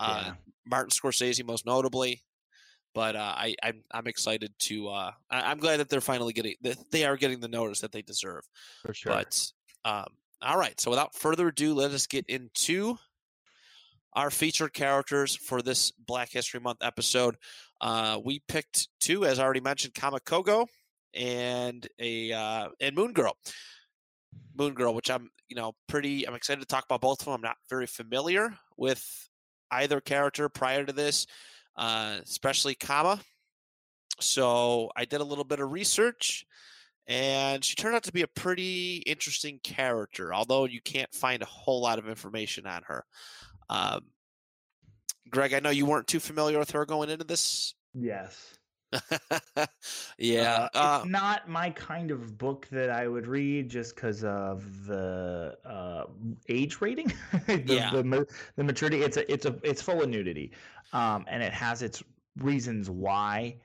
Uh, 0.00 0.24
yeah. 0.26 0.32
Martin 0.66 0.90
Scorsese, 0.90 1.44
most 1.44 1.66
notably. 1.66 2.22
But 2.94 3.14
uh, 3.14 3.34
I, 3.36 3.54
I'm, 3.62 3.82
I'm 3.90 4.06
excited 4.06 4.52
to. 4.60 4.88
Uh, 4.88 5.10
I, 5.30 5.52
am 5.52 5.58
glad 5.58 5.80
that 5.80 5.90
they're 5.90 6.00
finally 6.00 6.32
getting. 6.32 6.54
That 6.62 6.78
they 6.90 7.04
are 7.04 7.16
getting 7.16 7.40
the 7.40 7.48
notice 7.48 7.80
that 7.80 7.92
they 7.92 8.02
deserve. 8.02 8.42
For 8.82 8.94
sure. 8.94 9.12
But 9.12 9.52
um, 9.84 10.06
all 10.40 10.58
right. 10.58 10.80
So 10.80 10.90
without 10.90 11.14
further 11.14 11.48
ado, 11.48 11.74
let 11.74 11.90
us 11.90 12.06
get 12.06 12.24
into 12.26 12.96
our 14.14 14.30
featured 14.30 14.72
characters 14.72 15.36
for 15.36 15.60
this 15.60 15.90
Black 15.92 16.32
History 16.32 16.58
Month 16.58 16.78
episode. 16.80 17.36
Uh, 17.82 18.18
we 18.24 18.40
picked 18.48 18.88
two, 18.98 19.26
as 19.26 19.38
I 19.38 19.44
already 19.44 19.60
mentioned, 19.60 19.92
Kamau 19.92 20.20
Kogo 20.20 20.66
and 21.14 21.86
a 21.98 22.32
uh, 22.32 22.68
and 22.80 22.96
Moon 22.96 23.12
Girl. 23.12 23.36
Moon 24.56 24.74
Girl, 24.74 24.94
which 24.94 25.10
I'm 25.10 25.30
you 25.48 25.56
know 25.56 25.72
pretty 25.86 26.26
I'm 26.26 26.34
excited 26.34 26.60
to 26.60 26.66
talk 26.66 26.84
about 26.84 27.00
both 27.00 27.20
of 27.20 27.26
them. 27.26 27.34
I'm 27.34 27.40
not 27.42 27.56
very 27.68 27.86
familiar 27.86 28.54
with 28.76 29.28
either 29.70 30.00
character 30.00 30.48
prior 30.48 30.84
to 30.84 30.92
this, 30.92 31.26
uh, 31.76 32.18
especially 32.22 32.74
Kamau. 32.74 33.20
So 34.20 34.90
I 34.96 35.04
did 35.04 35.20
a 35.20 35.24
little 35.24 35.44
bit 35.44 35.60
of 35.60 35.72
research, 35.72 36.46
and 37.06 37.64
she 37.64 37.76
turned 37.76 37.94
out 37.94 38.04
to 38.04 38.12
be 38.12 38.22
a 38.22 38.28
pretty 38.28 39.02
interesting 39.06 39.60
character. 39.62 40.32
Although 40.32 40.64
you 40.64 40.80
can't 40.80 41.12
find 41.14 41.42
a 41.42 41.46
whole 41.46 41.82
lot 41.82 41.98
of 41.98 42.08
information 42.08 42.66
on 42.66 42.82
her. 42.86 43.04
Um, 43.68 44.00
Graig, 45.30 45.54
I 45.54 45.60
know 45.60 45.70
you 45.70 45.86
weren't 45.86 46.06
too 46.06 46.20
familiar 46.20 46.58
with 46.58 46.70
her 46.70 46.86
going 46.86 47.10
into 47.10 47.24
this. 47.24 47.74
Yes. 47.94 48.55
yeah, 50.18 50.68
uh, 50.74 50.78
uh, 50.78 50.98
it's 51.00 51.10
not 51.10 51.48
my 51.48 51.70
kind 51.70 52.10
of 52.10 52.38
book 52.38 52.66
that 52.70 52.90
I 52.90 53.08
would 53.08 53.26
read 53.26 53.68
just 53.68 53.94
because 53.94 54.24
of 54.24 54.86
the 54.86 55.56
uh, 55.64 56.04
age 56.48 56.80
rating, 56.80 57.12
the, 57.46 57.62
yeah. 57.66 57.90
the, 57.90 58.26
the 58.56 58.64
maturity. 58.64 59.02
It's 59.02 59.16
a 59.16 59.30
it's 59.32 59.46
a 59.46 59.56
it's 59.62 59.82
full 59.82 60.02
of 60.02 60.08
nudity, 60.08 60.52
um, 60.92 61.24
and 61.28 61.42
it 61.42 61.52
has 61.52 61.82
its 61.82 62.02
reasons 62.38 62.90
why. 62.90 63.56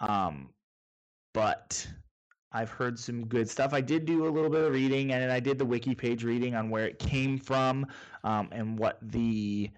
Um, 0.00 0.50
but 1.32 1.86
I've 2.52 2.70
heard 2.70 2.98
some 2.98 3.26
good 3.26 3.48
stuff. 3.50 3.74
I 3.74 3.80
did 3.80 4.06
do 4.06 4.26
a 4.26 4.30
little 4.30 4.50
bit 4.50 4.64
of 4.64 4.72
reading, 4.72 5.12
and 5.12 5.30
I 5.30 5.40
did 5.40 5.58
the 5.58 5.66
wiki 5.66 5.94
page 5.94 6.24
reading 6.24 6.54
on 6.54 6.70
where 6.70 6.86
it 6.86 6.98
came 6.98 7.38
from, 7.38 7.86
um, 8.24 8.48
and 8.52 8.78
what 8.78 8.98
the 9.02 9.70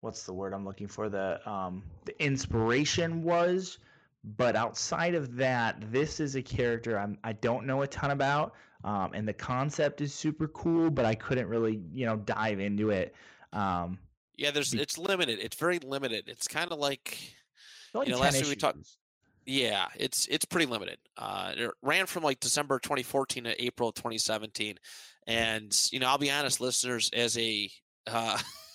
what's 0.00 0.24
the 0.24 0.32
word 0.32 0.54
I'm 0.54 0.64
looking 0.64 0.86
for 0.86 1.08
the 1.08 1.40
um, 1.48 1.82
the 2.04 2.24
inspiration 2.24 3.22
was. 3.22 3.78
But 4.22 4.54
outside 4.54 5.14
of 5.14 5.36
that, 5.36 5.90
this 5.90 6.20
is 6.20 6.36
a 6.36 6.42
character 6.42 6.98
I'm 6.98 7.18
I 7.24 7.32
don't 7.32 7.66
know 7.66 7.82
a 7.82 7.86
ton 7.86 8.10
about, 8.10 8.54
um, 8.84 9.12
and 9.14 9.26
the 9.26 9.32
concept 9.32 10.00
is 10.00 10.12
super 10.12 10.48
cool, 10.48 10.90
but 10.90 11.04
I 11.06 11.14
couldn't 11.14 11.48
really 11.48 11.80
you 11.92 12.06
know 12.06 12.16
dive 12.16 12.60
into 12.60 12.90
it. 12.90 13.14
Um, 13.52 13.98
yeah, 14.36 14.50
there's 14.50 14.74
it's 14.74 14.98
limited. 14.98 15.38
It's 15.40 15.56
very 15.56 15.78
limited. 15.78 16.24
It's 16.28 16.48
kind 16.48 16.70
of 16.70 16.78
like 16.78 17.18
you 17.94 18.12
know 18.12 18.18
last 18.18 18.40
week 18.40 18.48
we 18.48 18.56
talked 18.56 18.86
yeah, 19.46 19.86
it's 19.96 20.26
it's 20.26 20.44
pretty 20.44 20.66
limited. 20.66 20.98
Uh, 21.16 21.52
it 21.56 21.70
ran 21.82 22.06
from 22.06 22.22
like 22.22 22.40
December 22.40 22.78
2014 22.78 23.44
to 23.44 23.62
April 23.62 23.92
2017, 23.92 24.78
and 25.26 25.76
you 25.90 25.98
know 25.98 26.08
I'll 26.08 26.18
be 26.18 26.30
honest, 26.30 26.60
listeners, 26.60 27.10
as 27.12 27.36
a 27.38 27.70
uh, 28.06 28.38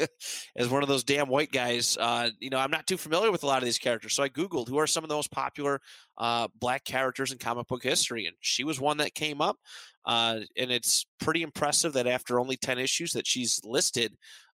as 0.56 0.68
one 0.68 0.82
of 0.82 0.88
those 0.88 1.04
damn 1.04 1.28
white 1.28 1.52
guys, 1.52 1.96
uh, 1.98 2.30
you 2.38 2.50
know 2.50 2.58
I'm 2.58 2.70
not 2.70 2.86
too 2.86 2.96
familiar 2.96 3.30
with 3.30 3.42
a 3.42 3.46
lot 3.46 3.58
of 3.58 3.64
these 3.64 3.78
characters, 3.78 4.14
so 4.14 4.22
I 4.22 4.28
googled 4.28 4.68
who 4.68 4.78
are 4.78 4.86
some 4.86 5.04
of 5.04 5.08
the 5.08 5.14
most 5.14 5.30
popular 5.30 5.80
uh, 6.18 6.48
black 6.58 6.84
characters 6.84 7.32
in 7.32 7.38
comic 7.38 7.66
book 7.66 7.82
history, 7.82 8.26
and 8.26 8.36
she 8.40 8.64
was 8.64 8.80
one 8.80 8.98
that 8.98 9.14
came 9.14 9.40
up, 9.40 9.56
uh, 10.04 10.40
and 10.56 10.70
it's 10.70 11.06
pretty 11.20 11.42
impressive 11.42 11.92
that 11.94 12.06
after 12.06 12.40
only 12.40 12.56
10 12.56 12.78
issues 12.78 13.12
that 13.12 13.26
she's 13.26 13.60
listed, 13.64 14.14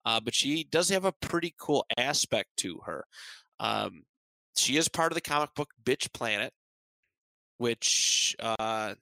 uh, 0.06 0.20
but 0.20 0.34
she 0.34 0.64
does 0.64 0.90
have 0.90 1.06
a 1.06 1.14
pretty 1.22 1.54
cool 1.60 1.86
aspect 1.98 2.50
to 2.58 2.80
her. 2.86 3.06
Um, 3.60 4.04
she 4.56 4.78
is 4.78 4.88
part 4.88 5.12
of 5.12 5.16
the 5.16 5.22
comic 5.22 5.54
book 5.56 5.70
Bitch 5.84 6.12
Planet, 6.14 6.52
which 7.58 8.36
uh, 8.40 8.96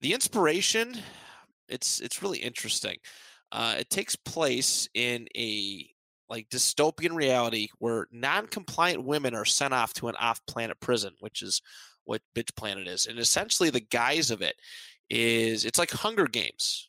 the 0.00 0.12
inspiration 0.12 0.96
it's 1.72 2.00
it's 2.00 2.22
really 2.22 2.38
interesting. 2.38 2.98
Uh, 3.52 3.76
it 3.78 3.90
takes 3.90 4.16
place 4.16 4.88
in 4.94 5.28
a 5.36 5.88
like 6.28 6.48
dystopian 6.48 7.14
reality 7.14 7.68
where 7.78 8.08
non-compliant 8.10 9.04
women 9.04 9.34
are 9.34 9.44
sent 9.44 9.74
off 9.74 9.92
to 9.92 10.08
an 10.08 10.16
off-planet 10.16 10.80
prison, 10.80 11.12
which 11.20 11.42
is 11.42 11.60
what 12.04 12.22
Bitch 12.34 12.56
Planet 12.56 12.88
is. 12.88 13.06
And 13.06 13.18
essentially, 13.18 13.70
the 13.70 13.80
guise 13.80 14.30
of 14.30 14.40
it 14.40 14.56
is 15.10 15.64
it's 15.64 15.78
like 15.78 15.90
Hunger 15.90 16.26
Games. 16.26 16.88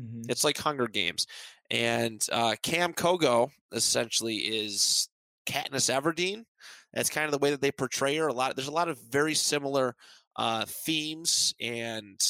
Mm-hmm. 0.00 0.22
It's 0.28 0.44
like 0.44 0.58
Hunger 0.58 0.88
Games, 0.88 1.26
and 1.70 2.26
uh, 2.32 2.56
Kam 2.62 2.92
Kogo 2.92 3.50
essentially 3.72 4.36
is 4.36 5.08
Katniss 5.46 5.90
Everdeen, 5.90 6.44
that's 6.92 7.10
kind 7.10 7.26
of 7.26 7.32
the 7.32 7.38
way 7.38 7.50
that 7.50 7.60
they 7.60 7.72
portray 7.72 8.16
her. 8.16 8.28
A 8.28 8.32
lot. 8.32 8.56
There's 8.56 8.68
a 8.68 8.72
lot 8.72 8.88
of 8.88 8.98
very 9.10 9.34
similar 9.34 9.94
uh, 10.36 10.64
themes 10.66 11.54
and 11.60 12.20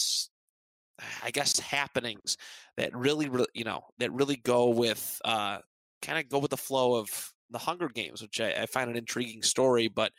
I 1.23 1.31
guess 1.31 1.59
happenings 1.59 2.37
that 2.81 2.97
really, 2.97 3.29
really, 3.29 3.47
you 3.53 3.65
know, 3.65 3.83
that 3.99 4.11
really 4.11 4.37
go 4.37 4.71
with 4.71 5.21
uh, 5.25 5.59
kind 6.01 6.19
of 6.19 6.31
go 6.31 6.39
with 6.39 6.51
the 6.51 6.57
flow 6.57 6.95
of 6.95 7.09
the 7.51 7.59
Hunger 7.59 7.89
Games, 7.89 8.23
which 8.23 8.41
I, 8.41 8.63
I 8.63 8.67
find 8.67 8.89
an 8.89 8.97
intriguing 8.97 9.43
story. 9.43 9.89
But, 9.89 10.13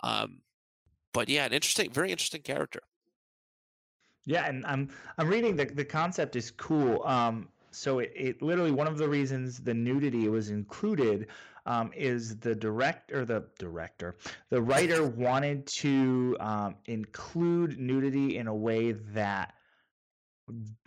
um, 0.00 0.38
but 1.12 1.28
yeah, 1.28 1.44
an 1.44 1.52
interesting, 1.52 1.90
very 1.90 2.12
interesting 2.12 2.42
character. 2.42 2.80
Yeah, 4.26 4.46
and 4.46 4.64
I'm 4.64 4.88
I'm 5.18 5.28
reading 5.28 5.56
the 5.56 5.66
the 5.66 5.84
concept 5.84 6.36
is 6.36 6.50
cool. 6.52 7.02
Um, 7.04 7.48
so 7.72 7.98
it, 7.98 8.12
it 8.14 8.42
literally 8.42 8.70
one 8.70 8.86
of 8.86 8.96
the 8.96 9.08
reasons 9.08 9.58
the 9.58 9.74
nudity 9.74 10.28
was 10.28 10.50
included 10.50 11.26
um, 11.66 11.90
is 11.96 12.36
the 12.38 12.54
director, 12.54 13.24
the 13.24 13.44
director, 13.58 14.16
the 14.50 14.62
writer 14.62 15.04
wanted 15.06 15.66
to 15.78 16.36
um, 16.38 16.76
include 16.86 17.78
nudity 17.78 18.38
in 18.38 18.46
a 18.46 18.54
way 18.54 18.92
that 18.92 19.54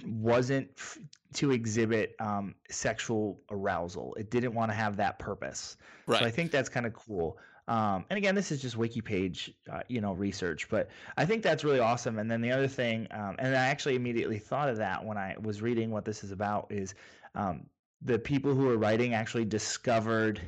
wasn't 0.06 0.70
f- 0.78 0.98
to 1.34 1.52
exhibit 1.52 2.16
um, 2.20 2.56
sexual 2.70 3.42
arousal. 3.50 4.14
It 4.16 4.30
didn't 4.30 4.54
want 4.54 4.72
to 4.72 4.76
have 4.76 4.98
that 4.98 5.20
purpose. 5.20 5.78
Right. 6.06 6.20
So 6.20 6.26
I 6.26 6.32
think 6.32 6.52
that's 6.52 6.70
kind 6.70 6.86
of 6.86 6.94
cool. 6.94 7.38
Um, 7.68 8.06
and 8.10 8.18
again, 8.18 8.34
this 8.34 8.52
is 8.52 8.62
just 8.62 8.78
wiki 8.78 9.02
page, 9.02 9.54
uh, 9.70 9.82
you 9.90 10.00
know, 10.00 10.14
research, 10.14 10.70
but 10.70 10.90
I 11.18 11.26
think 11.26 11.44
that's 11.44 11.66
really 11.66 11.80
awesome. 11.80 12.18
And 12.18 12.32
then 12.32 12.40
the 12.40 12.52
other 12.52 12.68
thing, 12.68 13.08
um, 13.12 13.36
and 13.40 13.54
I 13.54 13.68
actually 13.68 13.96
immediately 13.96 14.40
thought 14.40 14.70
of 14.70 14.78
that 14.78 15.04
when 15.04 15.18
I 15.18 15.36
was 15.42 15.62
reading 15.62 15.92
what 15.92 16.06
this 16.06 16.24
is 16.24 16.32
about, 16.32 16.68
is 16.70 16.96
um, 17.36 17.66
the 18.02 18.18
people 18.18 18.54
who 18.54 18.70
are 18.70 18.78
writing 18.78 19.14
actually 19.14 19.44
discovered 19.44 20.40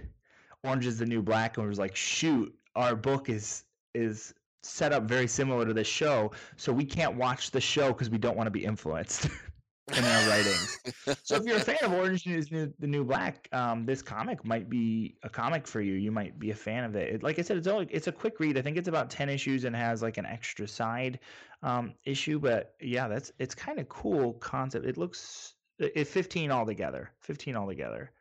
Orange 0.64 0.86
is 0.86 0.98
the 0.98 1.06
New 1.06 1.22
Black 1.22 1.58
and 1.58 1.68
was 1.68 1.80
like, 1.80 1.96
shoot, 1.96 2.54
our 2.76 2.96
book 2.96 3.30
is 3.30 3.64
is 3.96 4.34
set 4.64 4.92
up 4.94 5.04
very 5.04 5.28
similar 5.28 5.66
to 5.66 5.74
this 5.74 5.88
show, 5.88 6.32
so 6.58 6.72
we 6.72 6.86
can't 6.86 7.16
watch 7.16 7.52
the 7.52 7.62
show 7.62 7.90
because 7.90 8.10
we 8.10 8.18
don't 8.18 8.38
want 8.38 8.48
to 8.48 8.52
be 8.52 8.64
influenced 8.64 9.26
in 9.98 10.04
our 10.04 10.30
writing. 10.30 11.18
so 11.24 11.36
if 11.36 11.44
you're 11.44 11.58
a 11.58 11.60
fan 11.60 11.78
of 11.84 11.94
Orange 11.94 12.28
is 12.28 12.52
New, 12.52 12.72
the 12.80 12.88
New 12.88 13.04
Black, 13.04 13.48
um, 13.52 13.86
this 13.86 14.02
comic 14.02 14.46
might 14.46 14.70
be 14.70 15.16
a 15.24 15.30
comic 15.30 15.68
for 15.68 15.82
you. 15.82 15.94
You 15.94 16.12
might 16.12 16.38
be 16.40 16.52
a 16.52 16.56
fan 16.56 16.84
of 16.84 16.96
it. 16.96 17.16
it 17.16 17.24
like 17.24 17.40
I 17.40 17.42
said, 17.42 17.58
it's 17.58 17.68
all, 17.68 17.86
it's 17.90 18.08
a 18.08 18.12
quick 18.12 18.40
read. 18.40 18.58
I 18.58 18.62
think 18.62 18.78
it's 18.78 18.88
about 18.88 19.10
ten 19.10 19.30
issues 19.30 19.64
and 19.64 19.76
has 19.76 20.02
like 20.02 20.18
an 20.18 20.26
extra 20.26 20.68
side 20.68 21.20
um, 21.64 21.94
issue. 22.06 22.40
But 22.40 22.76
yeah, 22.82 23.08
that's 23.08 23.32
it's 23.40 23.56
kind 23.56 23.80
of 23.80 23.90
cool 23.90 24.34
concept. 24.34 24.86
It 24.86 24.98
looks 24.98 25.56
it 25.80 26.08
15 26.08 26.52
altogether. 26.52 27.12
15 27.22 27.56
altogether. 27.56 28.12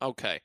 Okay. 0.00 0.40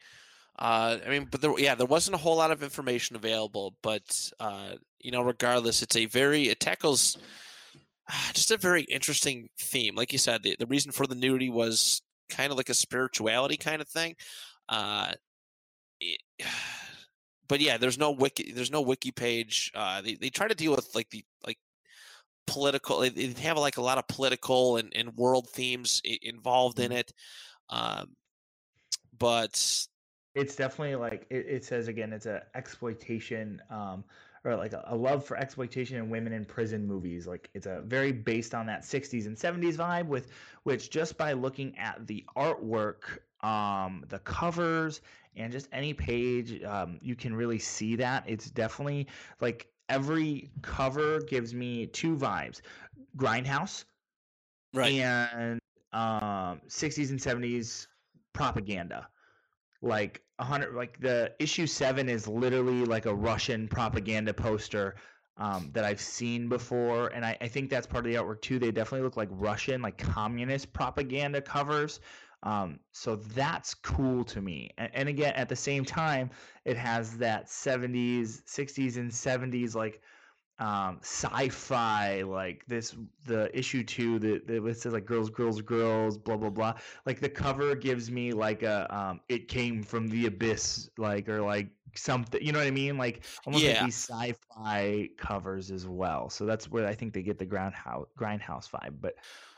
Uh, 0.60 0.98
I 1.06 1.10
mean, 1.10 1.28
but 1.30 1.42
there, 1.42 1.58
yeah, 1.60 1.76
there 1.76 1.86
wasn't 1.86 2.16
a 2.16 2.20
whole 2.20 2.38
lot 2.38 2.52
of 2.52 2.64
information 2.64 3.16
available, 3.16 3.76
but 3.84 4.32
uh, 4.40 4.72
you 5.00 5.12
know, 5.12 5.22
regardless, 5.22 5.82
it's 5.82 5.96
a 5.96 6.06
very 6.08 6.50
it 6.50 6.60
tackles 6.60 7.18
uh, 8.10 8.34
just 8.34 8.52
a 8.52 8.58
very 8.58 8.84
interesting 8.84 9.50
theme. 9.60 9.96
Like 9.96 10.14
you 10.14 10.20
said, 10.20 10.44
the, 10.44 10.56
the 10.58 10.66
reason 10.66 10.92
for 10.92 11.08
the 11.08 11.16
nudity 11.16 11.50
was 11.50 12.02
kind 12.30 12.52
of 12.52 12.58
like 12.58 12.70
a 12.70 12.74
spirituality 12.74 13.58
kind 13.58 13.82
of 13.82 13.88
thing. 13.88 14.16
Uh, 14.70 15.12
it, 16.00 16.22
but 17.48 17.62
yeah, 17.62 17.78
there's 17.78 17.98
no 17.98 18.12
wiki, 18.12 18.52
there's 18.52 18.72
no 18.72 18.82
wiki 18.82 19.12
page. 19.12 19.72
Uh, 19.76 20.02
they 20.02 20.16
they 20.16 20.30
try 20.30 20.48
to 20.48 20.56
deal 20.56 20.72
with 20.72 20.94
like 20.96 21.10
the 21.10 21.24
like 21.46 21.58
political. 22.46 23.00
They 23.00 23.34
have 23.42 23.58
like 23.58 23.78
a 23.78 23.82
lot 23.82 23.98
of 23.98 24.08
political 24.08 24.78
and, 24.78 24.92
and 24.96 25.16
world 25.16 25.50
themes 25.50 26.02
involved 26.22 26.80
in 26.80 26.90
mm-hmm. 26.90 26.98
it. 26.98 27.14
Um, 27.70 28.16
but 29.18 29.88
it's 30.38 30.56
definitely 30.56 30.96
like 30.96 31.25
it, 31.29 31.46
it 31.48 31.65
says 31.65 31.88
again, 31.88 32.13
it's 32.13 32.27
a 32.27 32.44
exploitation. 32.56 33.62
Um, 33.70 34.03
or 34.44 34.56
like 34.56 34.72
a, 34.72 34.84
a, 34.88 34.96
love 34.96 35.25
for 35.25 35.36
exploitation 35.36 35.98
and 35.98 36.10
women 36.10 36.32
in 36.32 36.46
prison 36.46 36.88
movies. 36.88 37.27
Like 37.27 37.50
it's 37.53 37.65
a 37.65 37.82
very 37.82 38.13
based 38.13 38.53
on 38.53 38.67
that 38.67 38.84
60s 38.84 39.25
and 39.25 39.36
70s 39.36 39.75
vibe 39.75 40.06
with 40.06 40.32
which 40.63 40.89
just 40.89 41.17
by 41.17 41.34
looking 41.34 41.77
at 41.77 42.06
the 42.08 42.24
artwork, 42.38 43.17
um, 43.41 44.06
the 44.08 44.20
covers 44.20 45.01
and 45.36 45.51
just 45.51 45.67
any 45.74 45.94
page, 45.94 46.63
um, 46.63 46.98
you 47.01 47.15
can 47.15 47.36
really 47.36 47.60
see 47.60 47.98
that. 47.98 48.24
It's 48.25 48.50
definitely 48.50 49.08
like 49.41 49.67
every 49.89 50.50
cover 50.62 51.20
gives 51.22 51.53
me 51.53 51.88
two 51.88 52.15
vibes. 52.15 52.62
Grindhouse 53.17 53.84
right. 54.74 54.94
and 54.94 55.60
um 55.94 56.62
60s 56.67 57.10
and 57.10 57.20
70s 57.20 57.88
propaganda 58.34 59.08
like 59.81 60.22
a 60.39 60.43
hundred 60.43 60.75
like 60.75 61.00
the 61.00 61.34
issue 61.39 61.67
seven 61.67 62.10
is 62.10 62.27
literally 62.27 62.86
like 62.86 63.05
a 63.05 63.13
Russian 63.13 63.67
propaganda 63.67 64.34
poster 64.34 64.96
um, 65.38 65.69
that 65.74 65.86
I've 65.86 66.01
seen 66.01 66.50
before, 66.50 67.10
and 67.10 67.24
I, 67.24 67.38
I, 67.39 67.48
think 67.48 67.69
that's 67.69 67.86
part 67.86 68.05
of 68.05 68.12
the 68.12 68.17
artwork 68.17 68.41
too. 68.41 68.57
They 68.57 68.72
definitely 68.72 69.05
look 69.05 69.17
like 69.17 69.29
Russian, 69.31 69.84
like 69.84 69.98
communist 69.98 70.74
propaganda 70.74 71.41
covers. 71.41 72.00
Um, 72.43 72.79
so 72.91 73.17
that's 73.17 73.75
cool 73.75 74.24
to 74.25 74.41
me. 74.41 74.72
And, 74.77 74.89
and 74.93 75.10
again, 75.10 75.34
at 75.36 75.50
the 75.50 75.55
same 75.55 75.86
time, 75.86 76.31
it 76.65 76.77
has 76.77 77.17
that 77.17 77.48
70s, 77.48 78.43
60s, 78.46 78.98
and 78.98 79.12
70s 79.12 79.75
like 79.75 80.01
um, 80.60 80.98
sci-fi 81.02 82.24
like 82.24 82.66
this 82.68 82.96
the 83.26 83.56
issue 83.58 83.84
two 83.84 84.18
that 84.20 84.50
it 84.50 84.78
says 84.78 84.94
like 84.94 85.06
girls 85.06 85.30
girls 85.30 85.62
girls 85.62 86.18
blah 86.18 86.38
blah 86.38 86.50
blah. 86.50 86.74
Like 87.06 87.20
the 87.20 87.30
cover 87.30 87.76
gives 87.76 88.10
me 88.10 88.34
like 88.34 88.64
a 88.64 88.88
um, 88.96 89.20
it 89.30 89.48
came 89.48 89.84
from 89.84 90.08
the 90.08 90.26
abyss 90.26 90.90
like 90.98 91.30
or 91.30 91.42
like 91.42 91.70
something 91.96 92.42
you 92.44 92.52
know 92.52 92.60
what 92.60 92.68
i 92.68 92.72
mean? 92.72 92.98
Like 92.98 93.24
almost 93.46 93.64
yeah. 93.64 93.74
like 93.74 93.86
these 93.86 93.96
sci-fi 93.96 95.10
covers 95.18 95.70
as 95.70 95.88
well. 95.88 96.30
So 96.30 96.46
that's 96.46 96.70
where 96.72 96.88
i 96.88 96.96
think 96.96 97.14
they 97.14 97.22
get 97.22 97.38
the 97.38 97.46
grindhouse 97.46 98.06
grindhouse 98.20 98.70
vibe. 98.70 98.96
But 99.00 99.16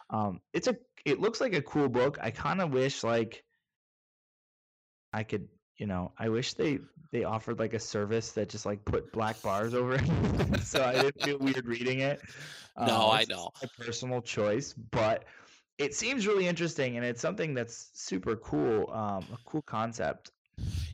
um 0.10 0.42
it's 0.54 0.68
a 0.68 0.76
it 1.06 1.22
looks 1.22 1.40
like 1.40 1.54
a 1.54 1.62
cool 1.62 1.88
book. 1.88 2.18
I 2.22 2.32
kind 2.32 2.60
of 2.62 2.72
wish 2.72 3.04
like 3.04 3.44
i 5.12 5.24
could 5.24 5.48
you 5.80 5.88
know, 5.88 6.12
I 6.20 6.30
wish 6.30 6.54
they 6.54 6.80
they 7.12 7.24
offered 7.24 7.58
like 7.58 7.74
a 7.74 7.80
service 7.80 8.34
that 8.34 8.50
just 8.50 8.66
like 8.66 8.84
put 8.86 9.12
black 9.12 9.42
bars 9.42 9.74
over 9.74 9.96
it, 9.96 10.62
so 10.64 10.84
I 10.84 10.94
didn't 10.94 11.22
feel 11.24 11.40
weird 11.40 11.66
reading 11.66 12.02
it. 12.02 12.22
No, 12.78 12.96
uh, 12.96 13.10
I 13.10 13.26
know. 13.28 13.50
A 13.62 13.68
personal 13.84 14.22
choice, 14.22 14.72
but 14.72 15.26
it 15.78 15.94
seems 15.94 16.26
really 16.26 16.48
interesting, 16.48 16.96
and 16.96 17.06
it's 17.06 17.20
something 17.20 17.54
that's 17.54 17.90
super 17.94 18.38
cool. 18.38 18.90
Um, 18.90 19.26
a 19.34 19.38
cool 19.44 19.64
concept. 19.64 20.32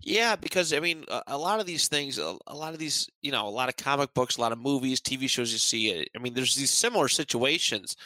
Yeah, 0.05 0.35
because 0.35 0.71
I 0.71 0.79
mean, 0.79 1.03
a, 1.09 1.23
a 1.27 1.37
lot 1.37 1.59
of 1.59 1.65
these 1.65 1.87
things, 1.87 2.19
a, 2.19 2.37
a, 2.47 2.55
lot 2.55 2.73
of 2.73 2.79
these, 2.79 3.09
you 3.21 3.31
know, 3.31 3.47
a 3.47 3.49
lot 3.49 3.69
of 3.69 3.75
comic 3.75 4.13
books, 4.13 4.37
a 4.37 4.41
lot 4.41 4.51
of 4.51 4.59
movies, 4.59 5.01
TV 5.01 5.27
shows 5.27 5.51
you 5.51 5.57
see. 5.57 6.07
I 6.15 6.19
mean, 6.19 6.33
there's 6.33 6.55
these 6.55 6.71
similar 6.71 7.07
situations 7.07 7.97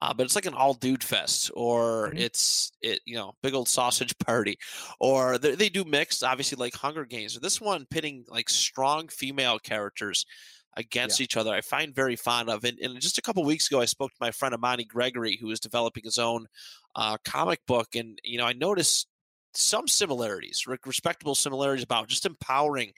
uh, 0.00 0.14
but 0.14 0.24
it's 0.24 0.34
like 0.34 0.46
an 0.46 0.54
all 0.54 0.74
dude 0.74 1.02
fest, 1.02 1.50
or 1.54 2.08
mm-hmm. 2.08 2.18
it's 2.18 2.70
it 2.82 3.00
you 3.04 3.16
know 3.16 3.34
big 3.42 3.54
old 3.54 3.68
sausage 3.68 4.16
party, 4.26 4.56
or 5.00 5.38
they, 5.38 5.54
they 5.54 5.68
do 5.68 5.84
mix 5.84 6.22
obviously 6.22 6.56
like 6.56 6.74
Hunger 6.74 7.04
Games. 7.04 7.38
This 7.40 7.60
one 7.60 7.86
pitting 7.90 8.24
like 8.28 8.48
strong 8.48 9.08
female 9.08 9.58
characters 9.58 10.24
against 10.76 11.18
yeah. 11.18 11.24
each 11.24 11.36
other. 11.36 11.52
I 11.52 11.60
find 11.60 11.94
very 11.94 12.14
fond 12.14 12.48
of. 12.48 12.62
And, 12.62 12.78
and, 12.78 13.00
just 13.00 13.18
a 13.18 13.22
couple 13.22 13.42
weeks 13.44 13.68
ago, 13.68 13.80
I 13.80 13.86
spoke 13.86 14.10
to 14.10 14.16
my 14.20 14.30
friend 14.30 14.54
Amani 14.54 14.84
Gregory, 14.84 15.36
who 15.40 15.50
is 15.50 15.58
developing 15.58 16.04
his 16.04 16.18
own 16.18 16.46
uh, 16.94 17.16
comic 17.24 17.60
book, 17.66 17.96
and 17.96 18.18
you 18.22 18.38
know 18.38 18.46
I 18.46 18.52
noticed 18.52 19.08
some 19.54 19.88
similarities, 19.88 20.66
respectable 20.86 21.34
similarities 21.34 21.84
about 21.84 22.08
just 22.08 22.26
empowering, 22.26 22.92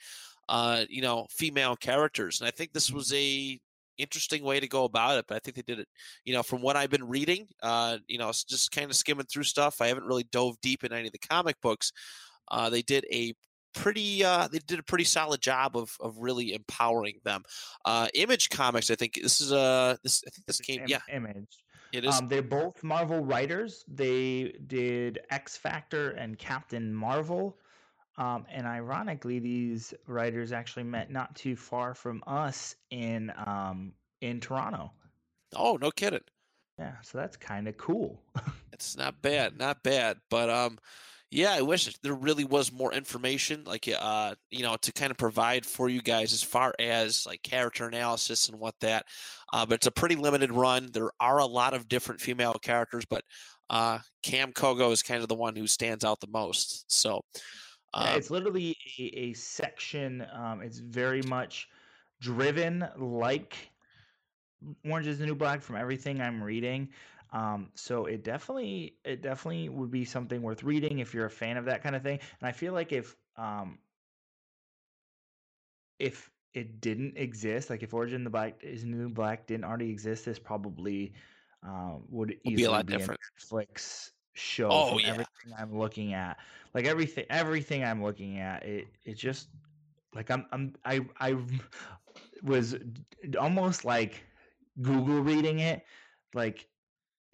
uh, 0.49 0.85
you 0.89 1.03
know, 1.03 1.27
female 1.31 1.77
characters. 1.77 2.41
And 2.41 2.49
I 2.49 2.51
think 2.51 2.73
this 2.73 2.89
mm-hmm. 2.89 2.97
was 2.97 3.13
a 3.13 3.59
interesting 3.99 4.43
way 4.43 4.59
to 4.61 4.69
go 4.69 4.85
about 4.85 5.19
it. 5.19 5.27
But 5.29 5.37
I 5.37 5.39
think 5.41 5.57
they 5.57 5.63
did 5.63 5.81
it, 5.81 5.89
you 6.25 6.33
know, 6.33 6.43
from 6.43 6.63
what 6.63 6.77
I've 6.77 6.91
been 6.91 7.07
reading, 7.07 7.47
uh, 7.63 7.99
you 8.09 8.19
know, 8.19 8.29
just 8.29 8.73
kind 8.73 8.91
of 8.91 8.97
skimming 8.97 9.27
through 9.27 9.45
stuff. 9.45 9.81
I 9.81 9.89
haven't 9.89 10.05
really 10.07 10.27
dove 10.33 10.57
deep 10.63 10.85
in 10.85 10.93
any 10.93 11.07
of 11.07 11.13
the 11.13 11.19
comic 11.19 11.61
books. 11.61 11.93
Uh, 12.51 12.71
they 12.71 12.83
did 12.83 13.05
a 13.13 13.35
pretty 13.73 14.25
uh 14.25 14.49
they 14.49 14.59
did 14.67 14.81
a 14.81 14.83
pretty 14.83 15.05
solid 15.05 15.41
job 15.41 15.77
of 15.77 15.97
of 16.01 16.17
really 16.19 16.55
empowering 16.55 17.15
them 17.25 17.43
uh 17.85 18.09
image 18.15 18.51
comics 18.51 18.91
i 18.91 18.97
think 18.97 19.15
this 19.23 19.41
is 19.41 19.53
uh 19.53 19.95
this 20.03 20.25
i 20.27 20.31
think 20.31 20.45
this 20.47 20.61
came 20.61 20.83
yeah 20.89 20.99
image 21.13 21.63
it 21.93 22.05
is 22.05 22.19
um, 22.19 22.29
they're 22.29 22.43
both 22.43 22.83
marvel 22.83 23.25
writers 23.25 23.85
they 23.89 24.55
did 24.67 25.21
x 25.31 25.57
factor 25.57 26.11
and 26.11 26.39
captain 26.39 26.93
marvel 26.95 27.59
um, 28.21 28.45
and 28.51 28.67
ironically, 28.67 29.39
these 29.39 29.95
writers 30.07 30.53
actually 30.53 30.83
met 30.83 31.11
not 31.11 31.35
too 31.35 31.57
far 31.57 31.95
from 31.95 32.23
us 32.27 32.77
in 32.91 33.33
um, 33.47 33.95
in 34.21 34.41
Toronto. 34.41 34.93
Oh, 35.57 35.79
no 35.81 35.91
kidding. 35.91 36.21
Yeah, 36.79 37.01
so 37.03 37.17
that's 37.17 37.39
kind 37.39 37.67
of 37.67 37.79
cool. 37.79 38.21
it's 38.75 38.95
not 38.97 39.23
bad, 39.23 39.59
not 39.59 39.83
bad. 39.83 40.19
But 40.29 40.51
um, 40.51 40.79
yeah, 41.31 41.53
I 41.53 41.63
wish 41.63 41.97
there 42.03 42.15
really 42.15 42.45
was 42.45 42.73
more 42.73 42.93
information, 42.93 43.63
like 43.65 43.89
uh, 43.89 44.35
you 44.51 44.63
know, 44.63 44.77
to 44.83 44.93
kind 44.93 45.11
of 45.13 45.17
provide 45.17 45.65
for 45.65 45.89
you 45.89 46.03
guys 46.03 46.33
as 46.33 46.43
far 46.43 46.75
as 46.81 47.25
like 47.25 47.43
character 47.43 47.87
analysis 47.87 48.49
and 48.49 48.59
what 48.59 48.75
that. 48.81 49.07
Uh, 49.53 49.65
but 49.65 49.77
it's 49.77 49.87
a 49.87 49.93
pretty 49.93 50.17
limited 50.17 50.51
run. 50.53 50.91
There 50.93 51.11
are 51.21 51.39
a 51.39 51.47
lot 51.47 51.73
of 51.73 51.89
different 51.89 52.21
female 52.21 52.55
characters, 52.55 53.05
but 53.09 53.23
uh, 53.69 54.01
Kam 54.25 54.53
Kogo 54.53 54.91
is 54.91 55.03
kind 55.03 55.23
of 55.23 55.29
the 55.29 55.37
one 55.37 55.55
who 55.55 55.69
stands 55.69 56.05
out 56.05 56.19
the 56.21 56.27
most. 56.27 56.91
So, 56.91 57.21
yeah, 57.95 58.11
um, 58.11 58.19
it's 58.19 58.31
literally 58.31 58.77
a, 58.99 59.03
a 59.03 59.33
section. 59.35 60.27
Um, 60.35 60.63
it's 60.63 60.79
very 60.81 61.23
much 61.23 61.69
driven 62.21 62.85
like 62.99 63.57
Orange 64.85 65.07
is 65.07 65.19
the 65.19 65.27
New 65.27 65.35
Black 65.35 65.63
from 65.63 65.77
everything 65.77 66.21
I'm 66.21 66.43
reading. 66.43 66.89
Um, 67.33 67.69
so 67.75 68.07
it 68.07 68.25
definitely 68.25 68.97
it 69.05 69.23
definitely 69.23 69.69
would 69.69 69.91
be 69.91 70.05
something 70.05 70.43
worth 70.43 70.63
reading 70.63 70.99
if 70.99 71.15
you're 71.15 71.27
a 71.27 71.31
fan 71.31 71.57
of 71.57 71.67
that 71.67 71.83
kind 71.83 71.95
of 71.95 72.03
thing. 72.03 72.19
And 72.41 72.49
I 72.49 72.53
feel 72.53 72.73
like 72.73 72.93
if 72.93 73.17
um, 73.37 73.79
if 75.99 76.31
it 76.55 76.81
didn't 76.81 77.17
exist, 77.17 77.71
like 77.71 77.83
if 77.83 77.95
Origin 77.95 78.25
the 78.25 78.31
Black 78.31 78.61
is 78.63 78.85
New 78.85 79.09
Black 79.09 79.47
didn't 79.47 79.65
already 79.65 79.91
exist, 79.91 80.25
this 80.25 80.39
probably 80.39 81.13
um, 81.63 82.03
would 82.09 82.37
easily 82.45 82.57
be 82.57 82.65
a 82.65 82.71
lot 82.71 82.87
be 82.87 82.97
different. 82.97 83.21
Netflix 83.39 84.11
show 84.33 84.69
oh, 84.71 84.99
yeah. 84.99 85.11
everything 85.11 85.55
I'm 85.57 85.79
looking 85.79 86.15
at. 86.15 86.39
Like 86.75 86.87
everything 86.87 87.27
everything 87.31 87.85
I'm 87.85 88.03
looking 88.03 88.39
at, 88.39 88.65
it 88.65 88.89
it 89.05 89.15
just 89.15 89.49
like 90.15 90.31
I'm 90.31 90.47
I'm 90.51 90.75
I 90.85 91.01
I 91.21 91.37
was 92.43 92.77
almost 93.39 93.85
like 93.85 94.25
Google 94.81 95.21
reading 95.21 95.61
it, 95.61 95.85
like 96.35 96.67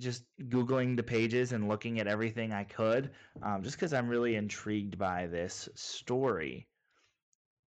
just 0.01 0.25
googling 0.43 0.97
the 0.97 1.03
pages 1.03 1.53
and 1.53 1.69
looking 1.69 2.01
at 2.01 2.07
everything 2.07 2.53
I 2.53 2.65
could, 2.65 3.11
um, 3.43 3.63
just 3.63 3.77
because 3.77 3.93
I'm 3.93 4.09
really 4.09 4.37
intrigued 4.37 4.99
by 4.99 5.27
this 5.27 5.69
story. 5.75 6.69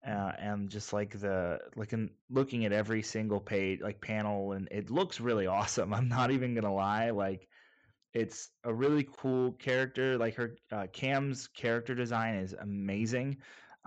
Uh, 0.05 0.33
and 0.37 0.69
just 0.69 0.91
like 0.91 1.17
the 1.19 1.59
looking 1.77 2.09
looking 2.29 2.65
at 2.65 2.73
every 2.73 3.01
single 3.01 3.39
page 3.39 3.79
like 3.79 4.01
panel 4.01 4.51
and 4.51 4.67
it 4.69 4.91
looks 4.91 5.21
really 5.21 5.47
awesome 5.59 5.93
i'm 5.93 6.09
not 6.09 6.29
even 6.29 6.53
gonna 6.53 6.73
lie 6.73 7.09
like 7.11 7.47
it's 8.13 8.49
a 8.63 8.73
really 8.73 9.07
cool 9.17 9.53
character. 9.53 10.17
Like 10.17 10.35
her 10.35 10.55
uh, 10.71 10.87
Kam's 10.93 11.47
character 11.47 11.95
design 11.95 12.35
is 12.35 12.53
amazing, 12.53 13.37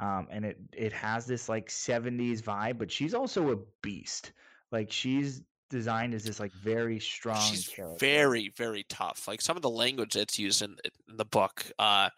um, 0.00 0.26
and 0.30 0.44
it 0.44 0.58
it 0.72 0.92
has 0.92 1.26
this 1.26 1.48
like 1.48 1.68
'70s 1.68 2.42
vibe. 2.42 2.78
But 2.78 2.90
she's 2.90 3.14
also 3.14 3.52
a 3.52 3.58
beast. 3.82 4.32
Like 4.72 4.90
she's 4.90 5.42
designed 5.70 6.14
as 6.14 6.24
this 6.24 6.40
like 6.40 6.52
very 6.52 6.98
strong 6.98 7.40
she's 7.40 7.68
character. 7.68 7.98
Very 7.98 8.52
very 8.56 8.84
tough. 8.88 9.26
Like 9.28 9.40
some 9.40 9.56
of 9.56 9.62
the 9.62 9.70
language 9.70 10.14
that's 10.14 10.38
used 10.38 10.62
in, 10.62 10.76
in 11.08 11.16
the 11.16 11.24
book. 11.24 11.66
Uh, 11.78 12.10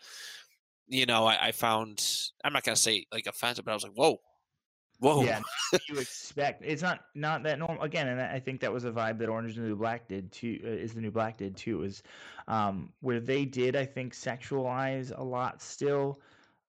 you 0.86 1.06
know, 1.06 1.26
I, 1.26 1.48
I 1.48 1.52
found 1.52 2.04
I'm 2.44 2.52
not 2.52 2.64
gonna 2.64 2.76
say 2.76 3.06
like 3.12 3.26
offensive, 3.26 3.64
but 3.64 3.72
I 3.72 3.74
was 3.74 3.82
like, 3.82 3.92
whoa, 3.92 4.20
Whoa! 5.00 5.22
Yeah, 5.22 5.40
you 5.88 5.98
expect 5.98 6.62
it's 6.64 6.82
not 6.82 7.04
not 7.14 7.44
that 7.44 7.58
normal 7.58 7.82
again, 7.82 8.08
and 8.08 8.20
I 8.20 8.40
think 8.40 8.60
that 8.60 8.72
was 8.72 8.84
a 8.84 8.90
vibe 8.90 9.18
that 9.18 9.28
Orange 9.28 9.50
is 9.50 9.56
the 9.56 9.62
New 9.62 9.76
Black 9.76 10.08
did 10.08 10.32
too. 10.32 10.58
Uh, 10.64 10.70
is 10.70 10.92
the 10.92 11.00
New 11.00 11.12
Black 11.12 11.36
did 11.36 11.56
too? 11.56 11.84
Is 11.84 12.02
um, 12.48 12.92
where 13.00 13.20
they 13.20 13.44
did 13.44 13.76
I 13.76 13.84
think 13.84 14.12
sexualize 14.12 15.16
a 15.16 15.22
lot 15.22 15.62
still. 15.62 16.20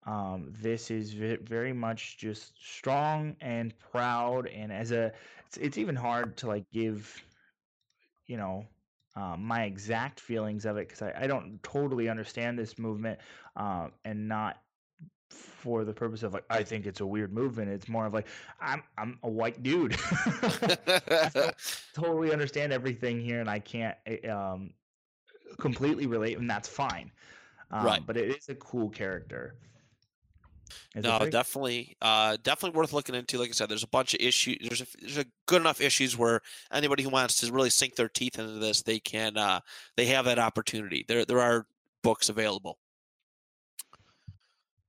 Um, 0.06 0.52
this 0.60 0.90
is 0.90 1.12
very 1.12 1.72
much 1.72 2.16
just 2.18 2.52
strong 2.58 3.36
and 3.40 3.74
proud, 3.78 4.46
and 4.46 4.72
as 4.72 4.92
a 4.92 5.12
it's, 5.46 5.56
it's 5.58 5.78
even 5.78 5.94
hard 5.94 6.36
to 6.38 6.46
like 6.46 6.64
give, 6.72 7.22
you 8.26 8.36
know, 8.36 8.64
um, 9.16 9.44
my 9.44 9.64
exact 9.64 10.20
feelings 10.20 10.64
of 10.64 10.76
it 10.76 10.88
because 10.88 11.02
I, 11.02 11.12
I 11.24 11.26
don't 11.26 11.62
totally 11.62 12.08
understand 12.08 12.58
this 12.58 12.78
movement 12.78 13.18
uh, 13.56 13.88
and 14.04 14.28
not 14.28 14.62
for 15.28 15.84
the 15.84 15.92
purpose 15.92 16.22
of 16.22 16.32
like 16.34 16.44
I 16.50 16.62
think 16.62 16.86
it's 16.86 17.00
a 17.00 17.06
weird 17.06 17.32
movement. 17.32 17.70
It's 17.70 17.88
more 17.88 18.06
of 18.06 18.14
like 18.14 18.26
I'm 18.60 18.82
I'm 18.98 19.18
a 19.22 19.28
white 19.30 19.62
dude. 19.62 19.92
Totally 21.94 22.32
understand 22.32 22.72
everything 22.72 23.20
here, 23.20 23.40
and 23.40 23.50
I 23.50 23.58
can't 23.58 23.96
eh, 24.06 24.28
um, 24.28 24.72
completely 25.58 26.06
relate, 26.06 26.38
and 26.38 26.48
that's 26.48 26.68
fine. 26.68 27.10
Um, 27.70 27.84
Right. 27.84 28.06
But 28.06 28.16
it 28.16 28.36
is 28.36 28.48
a 28.48 28.54
cool 28.56 28.88
character. 28.88 29.54
Is 30.94 31.04
No, 31.04 31.18
definitely, 31.28 31.96
uh, 32.00 32.36
definitely 32.42 32.76
worth 32.76 32.92
looking 32.92 33.14
into. 33.14 33.38
Like 33.38 33.50
I 33.50 33.52
said, 33.52 33.68
there's 33.68 33.82
a 33.82 33.88
bunch 33.88 34.14
of 34.14 34.20
issues. 34.20 34.58
There's 34.60 34.80
a, 34.80 34.86
there's 35.00 35.18
a 35.18 35.26
good 35.46 35.60
enough 35.60 35.80
issues 35.80 36.16
where 36.16 36.40
anybody 36.72 37.02
who 37.02 37.10
wants 37.10 37.40
to 37.40 37.52
really 37.52 37.70
sink 37.70 37.96
their 37.96 38.08
teeth 38.08 38.38
into 38.38 38.54
this, 38.54 38.82
they 38.82 38.98
can. 38.98 39.36
Uh, 39.36 39.60
they 39.96 40.06
have 40.06 40.24
that 40.24 40.38
opportunity. 40.38 41.04
There, 41.06 41.24
there 41.24 41.40
are 41.40 41.66
books 42.02 42.28
available. 42.28 42.78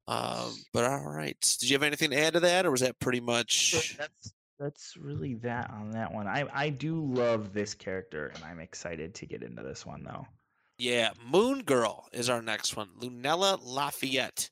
Um, 0.08 0.54
but 0.74 0.84
all 0.84 1.10
right, 1.10 1.40
did 1.60 1.70
you 1.70 1.76
have 1.76 1.84
anything 1.84 2.12
to 2.12 2.20
add 2.20 2.34
to 2.34 2.42
that, 2.42 2.66
or 2.66 2.72
was 2.72 2.82
that 2.82 3.00
pretty 3.00 3.22
much? 3.22 3.96
that's 3.98 4.34
that's 4.60 4.98
really 4.98 5.36
that 5.36 5.70
on 5.72 5.92
that 5.92 6.14
one. 6.14 6.28
I 6.28 6.46
I 6.54 6.70
do 6.70 7.04
love 7.04 7.54
this 7.54 7.74
character, 7.74 8.32
and 8.36 8.44
I'm 8.44 8.60
excited 8.60 9.16
to 9.16 9.26
get 9.26 9.42
into 9.42 9.64
this 9.64 9.86
one 9.86 10.04
though. 10.04 10.26
Yeah, 10.78 11.12
Moon 11.32 11.62
Girl 11.62 12.08
is 12.12 12.30
our 12.30 12.42
next 12.42 12.76
one. 12.76 12.90
Lunella 13.00 13.60
Lafayette. 13.64 14.50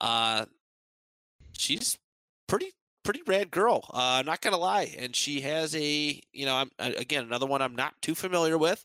Uh, 0.00 0.46
she's 1.56 1.98
pretty 2.46 2.72
pretty 3.04 3.22
rad 3.26 3.50
girl. 3.50 3.88
Uh, 3.92 4.22
not 4.24 4.40
gonna 4.40 4.56
lie, 4.56 4.94
and 4.98 5.14
she 5.14 5.40
has 5.42 5.74
a 5.74 6.20
you 6.32 6.46
know 6.46 6.56
I'm 6.56 6.70
again 6.78 7.24
another 7.24 7.46
one 7.46 7.62
I'm 7.62 7.76
not 7.76 7.94
too 8.02 8.14
familiar 8.14 8.58
with. 8.58 8.84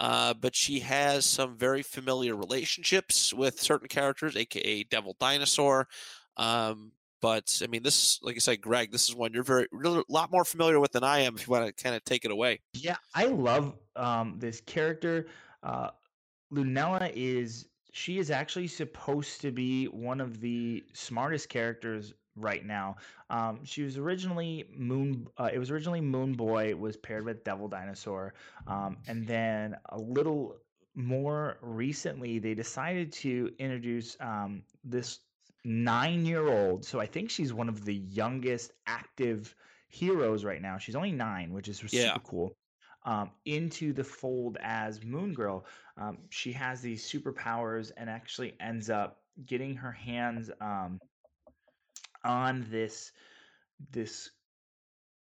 Uh, 0.00 0.32
but 0.32 0.54
she 0.54 0.78
has 0.78 1.26
some 1.26 1.56
very 1.56 1.82
familiar 1.82 2.36
relationships 2.36 3.34
with 3.34 3.60
certain 3.60 3.88
characters, 3.88 4.36
aka 4.36 4.84
Devil 4.84 5.16
Dinosaur. 5.18 5.88
Um, 6.36 6.92
but 7.20 7.60
I 7.64 7.66
mean, 7.66 7.82
this, 7.82 8.22
like 8.22 8.36
I 8.36 8.38
said, 8.38 8.60
Graig, 8.60 8.92
this 8.92 9.08
is 9.08 9.14
one 9.16 9.32
you're 9.32 9.42
very, 9.42 9.66
a 9.84 10.02
lot 10.08 10.30
more 10.30 10.44
familiar 10.44 10.78
with 10.78 10.92
than 10.92 11.02
I 11.02 11.20
am. 11.20 11.34
If 11.38 11.46
you 11.46 11.52
want 11.52 11.66
to 11.66 11.82
kind 11.82 11.96
of 11.96 12.04
take 12.04 12.24
it 12.24 12.30
away. 12.30 12.60
Yeah, 12.74 12.96
I 13.14 13.24
love 13.24 13.74
um, 13.96 14.36
this 14.38 14.60
character. 14.60 15.26
Uh, 15.62 15.90
Lunella 16.52 17.12
is 17.14 17.67
she 17.92 18.18
is 18.18 18.30
actually 18.30 18.66
supposed 18.68 19.40
to 19.42 19.50
be 19.50 19.86
one 19.86 20.20
of 20.20 20.40
the 20.40 20.84
smartest 20.92 21.48
characters 21.48 22.14
right 22.36 22.64
now. 22.64 22.96
Um, 23.30 23.64
she 23.64 23.82
was 23.82 23.98
originally 23.98 24.64
Moon. 24.76 25.26
Uh, 25.36 25.50
it 25.52 25.58
was 25.58 25.70
originally 25.70 26.00
Moon 26.00 26.34
Boy. 26.34 26.74
Was 26.76 26.96
paired 26.96 27.24
with 27.24 27.44
Devil 27.44 27.68
Dinosaur, 27.68 28.34
um, 28.66 28.98
and 29.08 29.26
then 29.26 29.76
a 29.90 29.98
little 29.98 30.56
more 30.94 31.58
recently 31.62 32.38
they 32.38 32.54
decided 32.54 33.12
to 33.12 33.52
introduce 33.58 34.16
um, 34.20 34.62
this 34.84 35.20
nine-year-old. 35.64 36.84
So 36.84 37.00
I 37.00 37.06
think 37.06 37.30
she's 37.30 37.52
one 37.52 37.68
of 37.68 37.84
the 37.84 37.94
youngest 37.94 38.72
active 38.86 39.54
heroes 39.88 40.44
right 40.44 40.60
now. 40.62 40.78
She's 40.78 40.96
only 40.96 41.12
nine, 41.12 41.52
which 41.52 41.68
is 41.68 41.82
Yeah. 41.92 42.14
super 42.14 42.24
cool. 42.26 42.57
Um, 43.08 43.30
into 43.46 43.94
the 43.94 44.04
fold 44.04 44.58
as 44.60 45.02
Moon 45.02 45.32
Girl. 45.32 45.64
Um, 45.96 46.18
she 46.28 46.52
has 46.52 46.82
these 46.82 47.10
superpowers 47.10 47.90
and 47.96 48.10
actually 48.10 48.52
ends 48.60 48.90
up 48.90 49.22
getting 49.46 49.74
her 49.76 49.92
hands 49.92 50.50
um, 50.60 51.00
on 52.22 52.66
this 52.70 53.12
this 53.92 54.28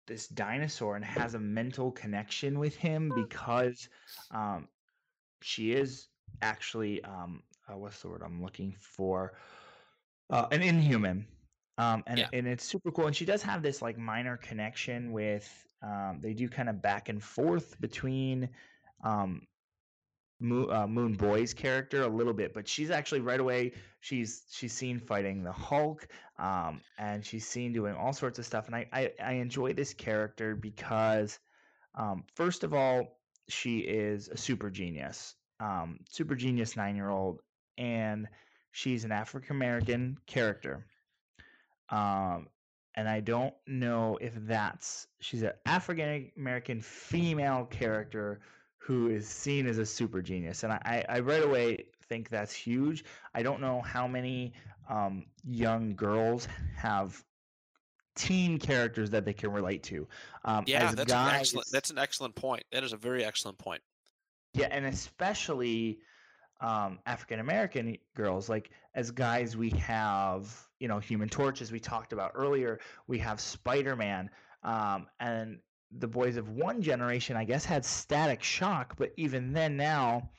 this 0.09 0.27
dinosaur 0.27 0.97
and 0.97 1.05
has 1.05 1.35
a 1.35 1.39
mental 1.39 1.93
connection 1.93 2.59
with 2.59 2.75
him 2.75 3.13
because 3.15 3.89
um, 4.33 4.67
she 5.41 5.71
is 5.71 6.09
actually 6.43 7.05
um, 7.05 7.41
uh, 7.69 7.77
what's 7.77 8.03
the 8.03 8.09
word 8.09 8.23
I'm 8.25 8.43
looking 8.43 8.75
for? 8.81 9.35
Uh, 10.29 10.47
an 10.51 10.63
inhuman. 10.63 11.25
Um, 11.79 12.05
and 12.07 12.19
Yeah. 12.21 12.29
and 12.33 12.47
it's 12.47 12.65
super 12.65 12.91
cool. 12.91 13.07
And 13.07 13.17
she 13.17 13.25
does 13.27 13.43
have 13.43 13.63
this 13.63 13.83
like 13.83 13.99
minor 13.99 14.37
connection 14.37 15.13
with. 15.13 15.67
Um, 15.83 16.21
they 16.23 16.33
do 16.35 16.49
kind 16.49 16.69
of 16.69 16.81
back 16.83 17.09
and 17.11 17.23
forth 17.23 17.79
between 17.81 18.51
um, 19.05 19.47
Moon, 20.41 20.71
uh, 20.71 20.87
Moon 20.87 21.15
Boy's 21.15 21.55
character 21.55 22.03
a 22.03 22.09
little 22.09 22.35
bit, 22.35 22.53
but 22.53 22.69
she's 22.69 22.91
actually 22.91 23.21
right 23.21 23.41
away. 23.41 23.73
She's 24.01 24.47
she's 24.51 24.73
seen 24.73 24.99
fighting 24.99 25.43
the 25.43 25.53
Hulk, 25.53 26.09
um, 26.39 26.83
and 26.99 27.25
she's 27.25 27.47
seen 27.47 27.73
doing 27.73 27.95
all 27.95 28.13
sorts 28.13 28.39
of 28.39 28.45
stuff. 28.47 28.67
And 28.67 28.77
I 28.77 28.89
I, 28.93 29.13
I 29.23 29.33
enjoy 29.35 29.73
this 29.73 29.95
character 29.95 30.55
because, 30.55 31.39
um, 31.95 32.25
first 32.35 32.65
of 32.65 32.75
all, 32.75 33.19
she 33.49 33.79
is 33.81 34.29
a 34.29 34.37
super 34.37 34.71
genius, 34.71 35.37
um, 35.61 36.01
super 36.11 36.35
genius 36.35 36.77
nine 36.77 36.97
year 36.97 37.09
old, 37.09 37.41
and 37.79 38.29
she's 38.73 39.05
an 39.05 39.13
African 39.13 39.57
American 39.57 40.19
character. 40.27 40.87
Um, 41.91 42.49
and 42.95 43.09
I 43.09 43.21
don't 43.21 43.55
know 43.67 44.19
if 44.21 44.35
that's 44.47 45.07
she's 45.21 45.43
an 45.43 45.53
African 45.67 46.31
American 46.37 46.81
female 46.81 47.67
character 47.67 48.41
who 48.79 49.09
is 49.09 49.29
seen 49.29 49.67
as 49.67 49.79
a 49.79 49.87
super 49.87 50.23
genius, 50.23 50.63
and 50.63 50.73
I, 50.73 51.05
I 51.09 51.21
right 51.21 51.43
away 51.43 51.85
think 52.09 52.29
that's 52.29 52.55
huge. 52.55 53.05
I 53.35 53.43
don't 53.43 53.61
know 53.61 53.81
how 53.83 54.07
many 54.07 54.55
um, 54.89 55.27
young 55.45 55.95
girls 55.95 56.49
have 56.77 57.23
teen 58.15 58.59
characters 58.59 59.11
that 59.11 59.25
they 59.25 59.33
can 59.33 59.53
relate 59.53 59.83
to. 59.85 60.09
Um, 60.45 60.65
Yeah, 60.67 60.93
that's 60.93 61.13
an 61.13 61.35
excellent. 61.35 61.69
That's 61.71 61.91
an 61.91 61.99
excellent 61.99 62.35
point. 62.35 62.65
That 62.73 62.83
is 62.83 62.93
a 62.93 62.97
very 62.97 63.25
excellent 63.25 63.59
point. 63.59 63.83
yeah, 64.55 64.69
and 64.71 64.87
especially 64.87 65.99
um, 66.61 66.99
African 67.07 67.41
American 67.41 67.99
girls. 68.15 68.49
Like 68.49 68.71
as 68.95 69.11
guys, 69.11 69.57
we 69.57 69.71
have 69.71 70.66
you 70.79 70.89
know 70.89 70.99
Human 70.99 71.29
Torch, 71.29 71.63
as 71.63 71.73
we 71.73 71.81
talked 71.81 72.13
about 72.13 72.33
earlier. 72.35 72.81
We 73.07 73.19
have 73.19 73.41
Spider 73.41 73.97
Man, 73.97 74.31
um, 74.63 75.07
and 75.21 75.59
the 75.91 76.09
boys 76.09 76.37
of 76.37 76.49
one 76.49 76.83
generation, 76.83 77.37
I 77.37 77.45
guess, 77.45 77.65
had 77.65 77.85
Static 77.85 78.43
Shock. 78.43 78.97
But 78.97 79.13
even 79.17 79.53
then, 79.53 79.77
now, 79.77 80.31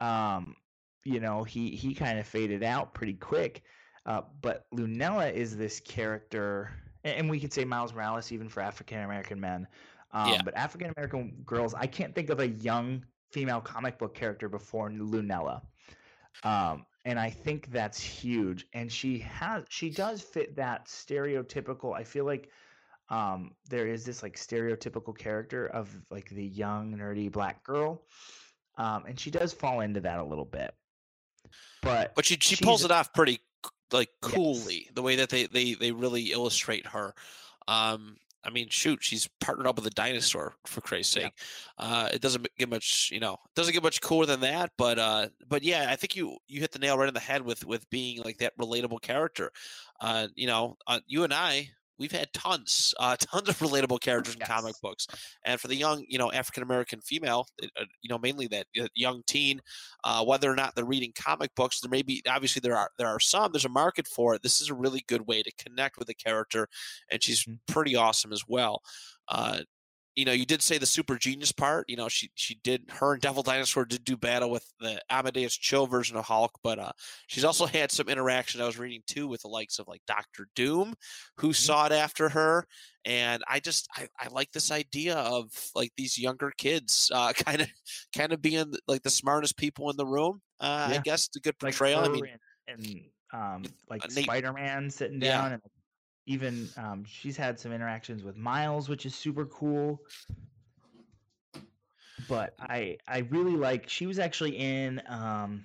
um, 0.00 0.56
you 1.04 1.20
know, 1.20 1.44
he 1.44 1.70
he 1.70 1.94
kind 1.94 2.18
of 2.18 2.26
faded 2.26 2.62
out 2.62 2.94
pretty 2.94 3.14
quick. 3.14 3.62
Uh, 4.04 4.22
but 4.40 4.66
Lunella 4.72 5.32
is 5.32 5.56
this 5.56 5.80
character, 5.80 6.70
a- 7.04 7.18
and 7.18 7.28
we 7.28 7.40
could 7.40 7.52
say 7.52 7.64
Miles 7.64 7.92
Morales 7.92 8.30
even 8.32 8.48
for 8.48 8.60
African 8.60 9.00
American 9.00 9.40
men. 9.40 9.66
Um, 10.12 10.32
Yeah. 10.32 10.42
But 10.42 10.56
African 10.56 10.92
American 10.96 11.42
girls, 11.44 11.74
I 11.74 11.86
can't 11.86 12.14
think 12.14 12.30
of 12.30 12.40
a 12.40 12.46
young 12.48 13.04
female 13.32 13.60
comic 13.60 13.98
book 13.98 14.14
character 14.14 14.48
before 14.48 14.90
Lunella. 14.90 15.62
Um, 16.44 16.86
and 17.06 17.20
I 17.20 17.30
think 17.30 17.70
that's 17.70 18.00
huge. 18.00 18.66
And 18.74 18.92
she 18.92 19.20
has 19.20 19.64
she 19.70 19.90
does 19.90 20.20
fit 20.20 20.56
that 20.56 20.86
stereotypical. 20.86 21.94
I 21.96 22.02
feel 22.02 22.26
like 22.26 22.50
um, 23.08 23.54
there 23.70 23.86
is 23.86 24.04
this 24.04 24.24
like 24.24 24.36
stereotypical 24.36 25.16
character 25.16 25.68
of 25.68 25.88
like 26.10 26.28
the 26.28 26.44
young 26.44 26.96
nerdy 26.96 27.30
black 27.30 27.62
girl, 27.62 28.02
um, 28.76 29.04
and 29.06 29.18
she 29.18 29.30
does 29.30 29.54
fall 29.54 29.80
into 29.80 30.00
that 30.00 30.18
a 30.18 30.24
little 30.24 30.44
bit. 30.44 30.74
But 31.80 32.16
But 32.16 32.26
she 32.26 32.36
she 32.40 32.56
pulls 32.56 32.84
it 32.84 32.90
off 32.90 33.12
pretty 33.14 33.40
like 33.92 34.10
Yes. 34.22 34.34
coolly. 34.34 34.90
The 34.92 35.02
way 35.02 35.16
that 35.16 35.30
they 35.30 35.46
they 35.46 35.74
they 35.74 35.92
really 35.92 36.32
illustrate 36.32 36.88
her. 36.88 37.14
Um, 37.68 38.16
I 38.46 38.50
mean, 38.50 38.68
shoot, 38.70 39.02
she's 39.02 39.28
partnered 39.40 39.66
up 39.66 39.74
with 39.76 39.86
a 39.86 39.90
dinosaur 39.90 40.54
for 40.66 40.80
Christ's 40.80 41.16
Yeah. 41.16 41.22
sake. 41.24 41.32
Uh, 41.78 42.08
it 42.12 42.20
doesn't 42.22 42.46
get 42.56 42.68
much, 42.68 43.10
you 43.10 43.18
know, 43.18 43.34
it 43.34 43.54
doesn't 43.56 43.72
get 43.74 43.82
much 43.82 44.00
cooler 44.00 44.24
than 44.24 44.40
that. 44.40 44.70
But 44.78 44.98
uh, 44.98 45.28
but 45.48 45.64
yeah, 45.64 45.86
I 45.90 45.96
think 45.96 46.14
you 46.14 46.38
you 46.46 46.60
hit 46.60 46.70
the 46.70 46.78
nail 46.78 46.96
right 46.96 47.08
on 47.08 47.14
the 47.14 47.20
head 47.20 47.42
with 47.42 47.64
with 47.66 47.90
being 47.90 48.22
like 48.22 48.38
that 48.38 48.56
relatable 48.56 49.02
character. 49.02 49.50
Uh, 50.00 50.28
you 50.36 50.46
know, 50.46 50.76
uh, 50.86 51.00
you 51.06 51.24
and 51.24 51.34
I. 51.34 51.70
We've 51.98 52.12
had 52.12 52.32
tons, 52.32 52.94
uh, 52.98 53.16
tons 53.20 53.48
of 53.48 53.58
relatable 53.58 54.00
characters 54.00 54.34
in 54.34 54.40
comic 54.42 54.80
books, 54.80 55.06
and 55.44 55.60
for 55.60 55.68
the 55.68 55.76
young, 55.76 56.04
you 56.08 56.18
know, 56.18 56.32
African 56.32 56.62
American 56.62 57.00
female, 57.00 57.46
uh, 57.62 57.84
you 58.02 58.08
know, 58.08 58.18
mainly 58.18 58.46
that 58.48 58.66
uh, 58.80 58.88
young 58.94 59.22
teen, 59.26 59.60
uh, 60.04 60.24
whether 60.24 60.50
or 60.50 60.56
not 60.56 60.74
they're 60.74 60.84
reading 60.84 61.12
comic 61.14 61.54
books 61.54 61.80
there 61.80 61.90
may 61.90 62.02
be 62.02 62.22
obviously 62.28 62.60
there 62.60 62.76
are 62.76 62.90
there 62.98 63.08
are 63.08 63.20
some 63.20 63.52
there's 63.52 63.64
a 63.64 63.68
market 63.70 64.06
for 64.06 64.34
it. 64.34 64.42
This 64.42 64.60
is 64.60 64.68
a 64.70 64.74
really 64.74 65.04
good 65.08 65.26
way 65.26 65.42
to 65.42 65.52
connect 65.58 65.98
with 65.98 66.08
a 66.08 66.14
character 66.14 66.68
and 67.10 67.22
she's 67.22 67.46
Mhm. 67.46 67.58
pretty 67.66 67.96
awesome 67.96 68.32
as 68.32 68.44
well. 68.48 68.82
Uh, 69.28 69.62
you 70.16 70.24
know 70.24 70.32
you 70.32 70.46
did 70.46 70.62
say 70.62 70.78
the 70.78 70.86
super 70.86 71.16
genius 71.16 71.52
part 71.52 71.84
you 71.88 71.96
know 71.96 72.08
she 72.08 72.30
she 72.34 72.54
did 72.64 72.84
her 72.90 73.12
and 73.12 73.22
devil 73.22 73.42
dinosaur 73.42 73.84
did 73.84 74.02
do 74.04 74.16
battle 74.16 74.50
with 74.50 74.66
the 74.80 75.00
Amadeus 75.10 75.56
Cho 75.56 75.86
version 75.86 76.16
of 76.16 76.24
hulk 76.24 76.52
but 76.62 76.78
uh 76.78 76.92
she's 77.26 77.44
also 77.44 77.66
had 77.66 77.92
some 77.92 78.08
interaction 78.08 78.60
i 78.60 78.66
was 78.66 78.78
reading 78.78 79.02
too 79.06 79.28
with 79.28 79.42
the 79.42 79.48
likes 79.48 79.78
of 79.78 79.86
like 79.86 80.00
dr 80.06 80.48
doom 80.54 80.94
who 81.36 81.52
sought 81.52 81.92
after 81.92 82.30
her 82.30 82.66
and 83.04 83.44
i 83.48 83.60
just 83.60 83.88
I, 83.94 84.08
I 84.18 84.28
like 84.28 84.50
this 84.52 84.72
idea 84.72 85.16
of 85.16 85.50
like 85.74 85.92
these 85.96 86.18
younger 86.18 86.52
kids 86.56 87.10
uh 87.14 87.32
kind 87.34 87.60
of 87.60 87.68
kind 88.16 88.32
of 88.32 88.42
being 88.42 88.72
like 88.86 89.02
the 89.02 89.10
smartest 89.10 89.56
people 89.56 89.90
in 89.90 89.96
the 89.96 90.06
room. 90.06 90.40
Uh, 90.60 90.88
I 90.90 90.94
Yeah. 90.94 91.02
guess 91.02 91.28
the 91.28 91.40
good 91.40 91.54
like 91.62 91.74
portrayal. 91.74 92.00
I 92.00 92.08
mean, 92.08 92.28
and, 92.66 93.00
um, 93.32 93.64
like 93.88 94.10
Spider 94.10 94.52
Man 94.52 94.90
sitting 94.90 95.20
Yeah. 95.20 95.42
down, 95.42 95.52
and 95.52 95.62
even 96.26 96.68
um, 96.76 97.04
she's 97.06 97.36
had 97.36 97.58
some 97.58 97.72
interactions 97.72 98.22
with 98.22 98.36
Miles, 98.36 98.88
which 98.88 99.06
is 99.06 99.14
super 99.14 99.46
cool. 99.46 100.00
But 102.28 102.54
I 102.58 102.98
I 103.06 103.18
really 103.30 103.56
like 103.56 103.88
she 103.88 104.06
was 104.06 104.18
actually 104.18 104.56
in 104.56 105.00
um, 105.08 105.64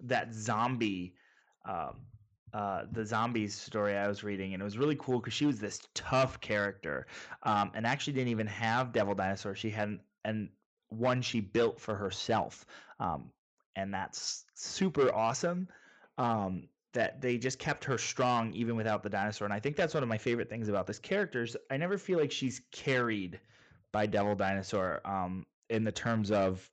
that 0.00 0.32
zombie. 0.32 1.14
Um, 1.64 1.96
uh, 2.52 2.84
the 2.92 3.04
zombies 3.04 3.52
story 3.52 3.96
I 3.96 4.06
was 4.06 4.22
reading, 4.22 4.54
and 4.54 4.60
it 4.60 4.64
was 4.64 4.78
really 4.78 4.94
cool 4.94 5.18
because 5.18 5.32
she 5.32 5.44
was 5.44 5.58
this 5.58 5.80
tough 5.92 6.40
character, 6.40 7.08
um, 7.42 7.72
and 7.74 7.84
actually 7.84 8.12
didn't 8.12 8.28
even 8.28 8.46
have 8.46 8.92
Devil 8.92 9.16
Dinosaur. 9.16 9.56
She 9.56 9.70
had 9.70 9.88
an, 9.88 10.00
an 10.24 10.50
one 10.90 11.20
she 11.20 11.40
built 11.40 11.80
for 11.80 11.96
herself, 11.96 12.64
um, 13.00 13.32
and 13.74 13.92
that's 13.92 14.44
super 14.54 15.12
awesome. 15.12 15.66
Um, 16.16 16.68
that 16.94 17.20
they 17.20 17.36
just 17.38 17.58
kept 17.58 17.84
her 17.84 17.98
strong 17.98 18.52
even 18.54 18.76
without 18.76 19.02
the 19.02 19.10
dinosaur, 19.10 19.44
and 19.44 19.54
I 19.54 19.60
think 19.60 19.76
that's 19.76 19.94
one 19.94 20.02
of 20.02 20.08
my 20.08 20.18
favorite 20.18 20.48
things 20.48 20.68
about 20.68 20.86
this 20.86 20.98
character. 20.98 21.42
is 21.42 21.56
I 21.70 21.76
never 21.76 21.98
feel 21.98 22.18
like 22.18 22.32
she's 22.32 22.62
carried 22.72 23.38
by 23.92 24.06
Devil 24.06 24.34
Dinosaur 24.34 25.00
um, 25.04 25.46
in 25.70 25.84
the 25.84 25.92
terms 25.92 26.30
of 26.30 26.68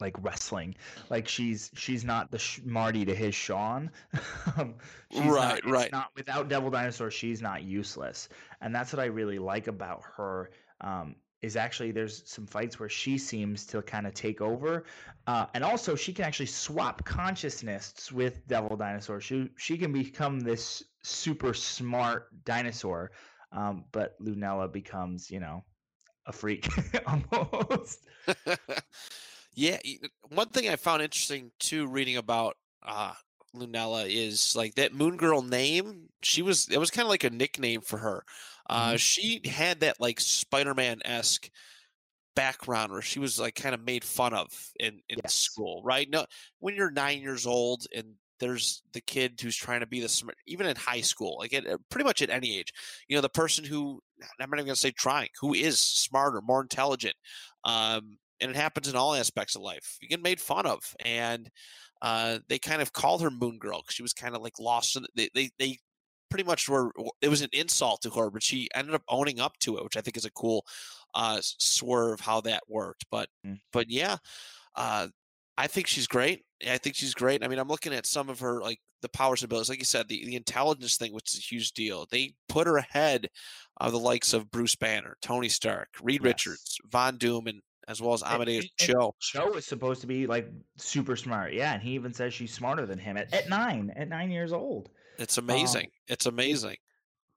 like 0.00 0.14
wrestling. 0.22 0.74
Like 1.10 1.28
she's 1.28 1.70
she's 1.74 2.04
not 2.04 2.30
the 2.30 2.38
Sh- 2.38 2.60
Marty 2.64 3.04
to 3.04 3.14
his 3.14 3.34
Shawn. 3.34 3.90
um, 4.56 4.74
right, 5.14 5.64
not, 5.64 5.70
right. 5.70 5.92
Not 5.92 6.10
without 6.14 6.48
Devil 6.48 6.70
Dinosaur, 6.70 7.10
she's 7.10 7.42
not 7.42 7.62
useless, 7.62 8.28
and 8.60 8.74
that's 8.74 8.92
what 8.92 9.00
I 9.00 9.06
really 9.06 9.38
like 9.38 9.68
about 9.68 10.02
her. 10.16 10.50
Um, 10.80 11.16
is 11.46 11.56
actually 11.56 11.92
there's 11.92 12.22
some 12.28 12.46
fights 12.46 12.78
where 12.78 12.88
she 12.88 13.16
seems 13.16 13.64
to 13.66 13.80
kind 13.82 14.06
of 14.06 14.14
take 14.14 14.40
over, 14.40 14.84
uh, 15.26 15.46
and 15.54 15.64
also 15.64 15.94
she 15.94 16.12
can 16.12 16.24
actually 16.24 16.46
swap 16.46 17.04
consciousness 17.04 18.12
with 18.12 18.46
Devil 18.48 18.76
Dinosaur. 18.76 19.20
She 19.20 19.50
she 19.56 19.78
can 19.78 19.92
become 19.92 20.40
this 20.40 20.82
super 21.02 21.54
smart 21.54 22.28
dinosaur, 22.44 23.12
um, 23.52 23.84
but 23.92 24.20
Lunella 24.20 24.70
becomes 24.70 25.30
you 25.30 25.40
know 25.40 25.64
a 26.26 26.32
freak 26.32 26.68
almost. 27.06 28.06
Yeah, 29.58 29.78
one 30.28 30.50
thing 30.50 30.68
I 30.68 30.76
found 30.76 31.00
interesting 31.00 31.50
too, 31.58 31.86
reading 31.86 32.18
about 32.18 32.58
uh, 32.82 33.14
Lunella 33.56 34.06
is 34.08 34.54
like 34.56 34.74
that 34.74 34.94
Moon 34.94 35.16
Girl 35.16 35.42
name. 35.42 36.08
She 36.22 36.42
was 36.42 36.68
it 36.68 36.78
was 36.78 36.90
kind 36.90 37.04
of 37.04 37.10
like 37.10 37.24
a 37.24 37.30
nickname 37.30 37.80
for 37.80 37.98
her. 37.98 38.24
Uh, 38.68 38.88
mm-hmm. 38.88 38.96
She 38.96 39.40
had 39.44 39.80
that 39.80 40.00
like 40.00 40.20
Spider 40.20 40.74
Man 40.74 41.00
esque 41.04 41.50
background 42.34 42.92
where 42.92 43.02
she 43.02 43.18
was 43.18 43.40
like 43.40 43.54
kind 43.54 43.74
of 43.74 43.84
made 43.84 44.04
fun 44.04 44.34
of 44.34 44.48
in 44.78 45.00
in 45.08 45.18
yes. 45.24 45.34
school, 45.34 45.82
right? 45.84 46.08
No, 46.10 46.26
when 46.58 46.74
you're 46.74 46.90
nine 46.90 47.20
years 47.20 47.46
old 47.46 47.86
and 47.94 48.14
there's 48.38 48.82
the 48.92 49.00
kid 49.00 49.40
who's 49.40 49.56
trying 49.56 49.80
to 49.80 49.86
be 49.86 50.00
the 50.00 50.08
smart, 50.08 50.36
even 50.46 50.66
in 50.66 50.76
high 50.76 51.00
school, 51.00 51.36
like 51.38 51.54
at, 51.54 51.64
pretty 51.88 52.04
much 52.04 52.22
at 52.22 52.30
any 52.30 52.58
age, 52.58 52.72
you 53.08 53.16
know, 53.16 53.22
the 53.22 53.28
person 53.28 53.64
who 53.64 54.00
I'm 54.40 54.50
not 54.50 54.58
even 54.58 54.66
going 54.66 54.74
to 54.74 54.80
say 54.80 54.90
trying, 54.90 55.28
who 55.40 55.54
is 55.54 55.80
smarter, 55.80 56.40
more 56.42 56.60
intelligent, 56.60 57.14
um, 57.64 58.18
and 58.40 58.50
it 58.50 58.56
happens 58.56 58.88
in 58.88 58.96
all 58.96 59.14
aspects 59.14 59.56
of 59.56 59.62
life. 59.62 59.96
You 60.00 60.08
get 60.08 60.22
made 60.22 60.40
fun 60.40 60.66
of, 60.66 60.94
and 61.04 61.50
uh, 62.02 62.38
they 62.48 62.58
kind 62.58 62.82
of 62.82 62.92
called 62.92 63.22
her 63.22 63.30
Moon 63.30 63.58
Girl 63.58 63.80
because 63.80 63.94
she 63.94 64.02
was 64.02 64.12
kind 64.12 64.34
of 64.34 64.42
like 64.42 64.58
lost. 64.58 64.96
In, 64.96 65.06
they, 65.14 65.30
they 65.34 65.50
they 65.58 65.78
pretty 66.30 66.44
much 66.44 66.68
were. 66.68 66.92
It 67.20 67.28
was 67.28 67.42
an 67.42 67.50
insult 67.52 68.02
to 68.02 68.10
her, 68.10 68.30
but 68.30 68.42
she 68.42 68.68
ended 68.74 68.94
up 68.94 69.02
owning 69.08 69.40
up 69.40 69.58
to 69.60 69.76
it, 69.78 69.84
which 69.84 69.96
I 69.96 70.00
think 70.00 70.16
is 70.16 70.24
a 70.24 70.32
cool 70.32 70.64
uh, 71.14 71.38
swerve 71.42 72.20
how 72.20 72.40
that 72.42 72.62
worked. 72.68 73.06
But 73.10 73.28
mm. 73.46 73.58
but 73.72 73.90
yeah, 73.90 74.16
uh, 74.74 75.08
I 75.56 75.66
think 75.66 75.86
she's 75.86 76.06
great. 76.06 76.44
I 76.68 76.78
think 76.78 76.96
she's 76.96 77.14
great. 77.14 77.44
I 77.44 77.48
mean, 77.48 77.58
I'm 77.58 77.68
looking 77.68 77.94
at 77.94 78.06
some 78.06 78.28
of 78.28 78.40
her 78.40 78.60
like 78.60 78.80
the 79.02 79.08
powers 79.08 79.42
and 79.42 79.48
abilities. 79.48 79.68
Like 79.68 79.78
you 79.78 79.84
said, 79.84 80.08
the, 80.08 80.24
the 80.24 80.36
intelligence 80.36 80.96
thing, 80.96 81.12
which 81.12 81.34
is 81.34 81.40
a 81.40 81.54
huge 81.54 81.72
deal. 81.72 82.06
They 82.10 82.34
put 82.48 82.66
her 82.66 82.76
ahead 82.76 83.28
of 83.78 83.92
the 83.92 83.98
likes 83.98 84.32
of 84.32 84.50
Bruce 84.50 84.76
Banner, 84.76 85.16
Tony 85.22 85.48
Stark, 85.48 85.88
Reed 86.02 86.20
yes. 86.22 86.24
Richards, 86.24 86.78
Von 86.90 87.18
Doom, 87.18 87.46
and 87.46 87.60
as 87.88 88.02
well 88.02 88.14
as 88.14 88.22
Amadeus 88.22 88.68
Cho. 88.78 89.14
Cho 89.20 89.52
is 89.54 89.66
supposed 89.66 90.00
to 90.00 90.06
be 90.06 90.26
like 90.26 90.50
super 90.76 91.16
smart. 91.16 91.52
Yeah, 91.52 91.74
and 91.74 91.82
he 91.82 91.90
even 91.92 92.12
says 92.12 92.34
she's 92.34 92.52
smarter 92.52 92.86
than 92.86 92.98
him 92.98 93.16
at, 93.16 93.32
at 93.32 93.48
nine, 93.48 93.92
at 93.96 94.08
nine 94.08 94.30
years 94.30 94.52
old. 94.52 94.90
It's 95.18 95.38
amazing. 95.38 95.86
Um, 95.86 95.90
it's 96.08 96.26
amazing. 96.26 96.76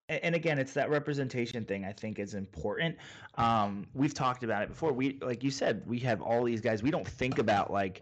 And 0.10 0.34
again, 0.34 0.58
it's 0.58 0.74
that 0.74 0.90
representation 0.90 1.66
thing 1.66 1.86
I 1.86 1.94
think 1.94 2.18
is 2.18 2.34
important. 2.34 2.98
Um, 3.36 3.86
we've 3.94 4.14
talked 4.14 4.44
about 4.44 4.64
it 4.64 4.70
before. 4.70 4.92
We 4.92 5.20
like 5.22 5.44
you 5.44 5.52
said, 5.52 5.84
we 5.86 6.00
have 6.00 6.20
all 6.22 6.44
these 6.44 6.62
guys. 6.62 6.82
We 6.82 6.90
don't 6.90 7.08
think 7.08 7.38
about 7.38 7.72
like 7.72 8.02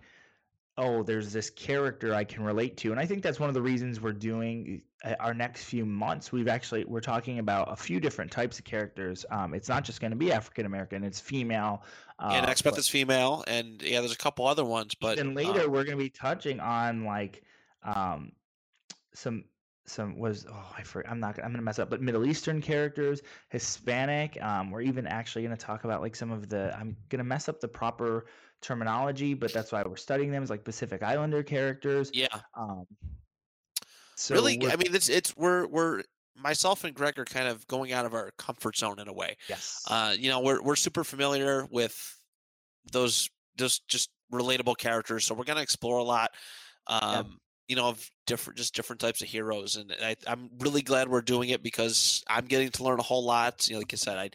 oh, 0.78 1.02
there's 1.02 1.34
this 1.34 1.50
character 1.50 2.14
I 2.14 2.24
can 2.24 2.44
relate 2.44 2.78
to. 2.78 2.92
And 2.92 3.00
I 3.00 3.06
think 3.06 3.24
that's 3.24 3.40
one 3.40 3.50
of 3.50 3.56
the 3.56 3.62
reasons 3.62 4.00
we're 4.00 4.12
doing 4.12 4.82
uh, 5.04 5.16
our 5.20 5.34
next 5.34 5.64
few 5.64 5.86
months. 5.86 6.32
We've 6.32 6.48
actually, 6.48 6.86
we're 6.86 7.02
talking 7.02 7.40
about 7.40 7.72
a 7.72 7.76
few 7.76 8.00
different 8.00 8.32
types 8.32 8.60
of 8.60 8.66
characters. 8.66 9.26
Um, 9.32 9.54
it's 9.54 9.70
not 9.70 9.84
just 9.84 10.00
going 10.02 10.12
to 10.12 10.18
be 10.18 10.32
African 10.32 10.66
American, 10.66 11.04
it's 11.04 11.20
female. 11.20 11.84
Uh, 12.20 12.42
next 12.42 12.64
month 12.64 12.78
is 12.78 12.88
female. 12.88 13.44
And 13.48 13.82
yeah, 13.82 14.02
there's 14.02 14.14
a 14.14 14.18
couple 14.18 14.46
other 14.46 14.66
ones. 14.66 14.94
But 14.94 15.18
then 15.18 15.34
later 15.34 15.62
um, 15.62 15.72
we're 15.72 15.84
going 15.84 15.98
to 15.98 16.04
be 16.04 16.10
touching 16.10 16.60
on 16.60 17.06
like 17.06 17.42
um, 17.84 18.32
some 19.14 19.46
some 19.88 20.20
was 20.20 20.46
oh 20.50 20.74
I 20.78 20.84
forget, 20.84 21.10
I'm 21.10 21.20
not 21.20 21.40
I'm 21.42 21.52
gonna 21.52 21.64
mess 21.64 21.80
up 21.80 21.90
but 21.90 22.02
Middle 22.02 22.26
Eastern 22.26 22.62
characters 22.62 23.22
Hispanic 23.50 24.38
um, 24.42 24.70
we're 24.70 24.82
even 24.82 25.08
actually 25.08 25.44
gonna 25.44 25.56
talk 25.56 25.86
about 25.86 26.02
like 26.02 26.16
some 26.16 26.30
of 26.30 26.50
the 26.50 26.76
I'm 26.78 26.96
gonna 27.08 27.24
mess 27.24 27.48
up 27.48 27.62
the 27.62 27.70
proper 27.70 28.26
terminology, 28.62 29.34
but 29.34 29.54
that's 29.54 29.72
why 29.72 29.84
we're 29.84 29.96
studying 29.96 30.32
them 30.32 30.44
as 30.44 30.50
like 30.50 30.64
Pacific 30.64 31.04
Islander 31.04 31.44
characters. 31.44 32.12
Yeah. 32.14 32.28
Um, 32.58 32.86
so 34.16 34.36
really, 34.36 34.60
I 34.66 34.76
mean, 34.76 34.96
it's 34.96 35.10
it's 35.10 35.36
we're 35.38 35.68
we're 35.68 36.04
myself 36.36 36.84
and 36.84 36.96
Graig 36.96 37.18
are 37.18 37.26
kind 37.26 37.48
of 37.48 37.66
going 37.68 37.94
out 37.94 38.06
of 38.06 38.14
our 38.14 38.32
comfort 38.38 38.78
zone 38.78 39.00
in 39.00 39.08
a 39.08 39.14
way. 39.14 39.38
Yes. 39.48 39.84
Uh, 39.90 40.16
you 40.18 40.30
know, 40.30 40.42
we're 40.42 40.62
we're 40.62 40.76
super 40.76 41.04
familiar 41.04 41.68
with 41.72 41.96
those 42.92 43.30
just 43.58 43.88
just 43.88 44.10
relatable 44.34 44.78
characters, 44.78 45.26
so 45.26 45.36
we're 45.36 45.44
gonna 45.44 45.62
explore 45.62 46.00
a 46.00 46.04
lot. 46.04 46.32
Um, 46.88 47.40
you 47.68 47.76
know, 47.76 47.88
of 47.88 48.10
different, 48.26 48.58
just 48.58 48.76
different 48.76 49.00
types 49.00 49.22
of 49.22 49.28
heroes. 49.28 49.76
And 49.76 49.94
I, 50.02 50.16
am 50.26 50.50
really 50.60 50.82
glad 50.82 51.10
we're 51.10 51.22
doing 51.22 51.50
it 51.50 51.62
because 51.62 52.24
I'm 52.28 52.46
getting 52.46 52.70
to 52.70 52.84
learn 52.84 53.00
a 53.00 53.04
whole 53.04 53.26
lot. 53.26 53.68
You 53.68 53.76
know, 53.76 53.80
like 53.80 53.94
I 53.94 53.98
said, 53.98 54.18
I. 54.18 54.30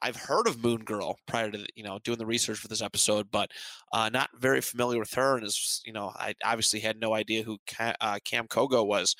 I've 0.00 0.16
heard 0.16 0.46
of 0.46 0.62
Moon 0.62 0.84
Girl 0.84 1.18
prior 1.26 1.50
to, 1.50 1.66
you 1.74 1.82
know, 1.82 1.98
doing 2.04 2.18
the 2.18 2.26
research 2.26 2.58
for 2.58 2.68
this 2.68 2.82
episode, 2.82 3.32
but 3.32 3.50
uh, 3.92 4.08
not 4.08 4.30
very 4.38 4.60
familiar 4.60 5.00
with 5.00 5.12
her. 5.14 5.36
And 5.36 5.44
as 5.44 5.82
you 5.84 5.92
know, 5.92 6.12
I 6.14 6.34
obviously 6.44 6.80
had 6.80 7.00
no 7.00 7.14
idea 7.14 7.42
who 7.42 7.58
Kam, 7.66 7.94
uh, 8.00 8.18
Kam 8.24 8.46
Kogo 8.46 8.86
was, 8.86 9.16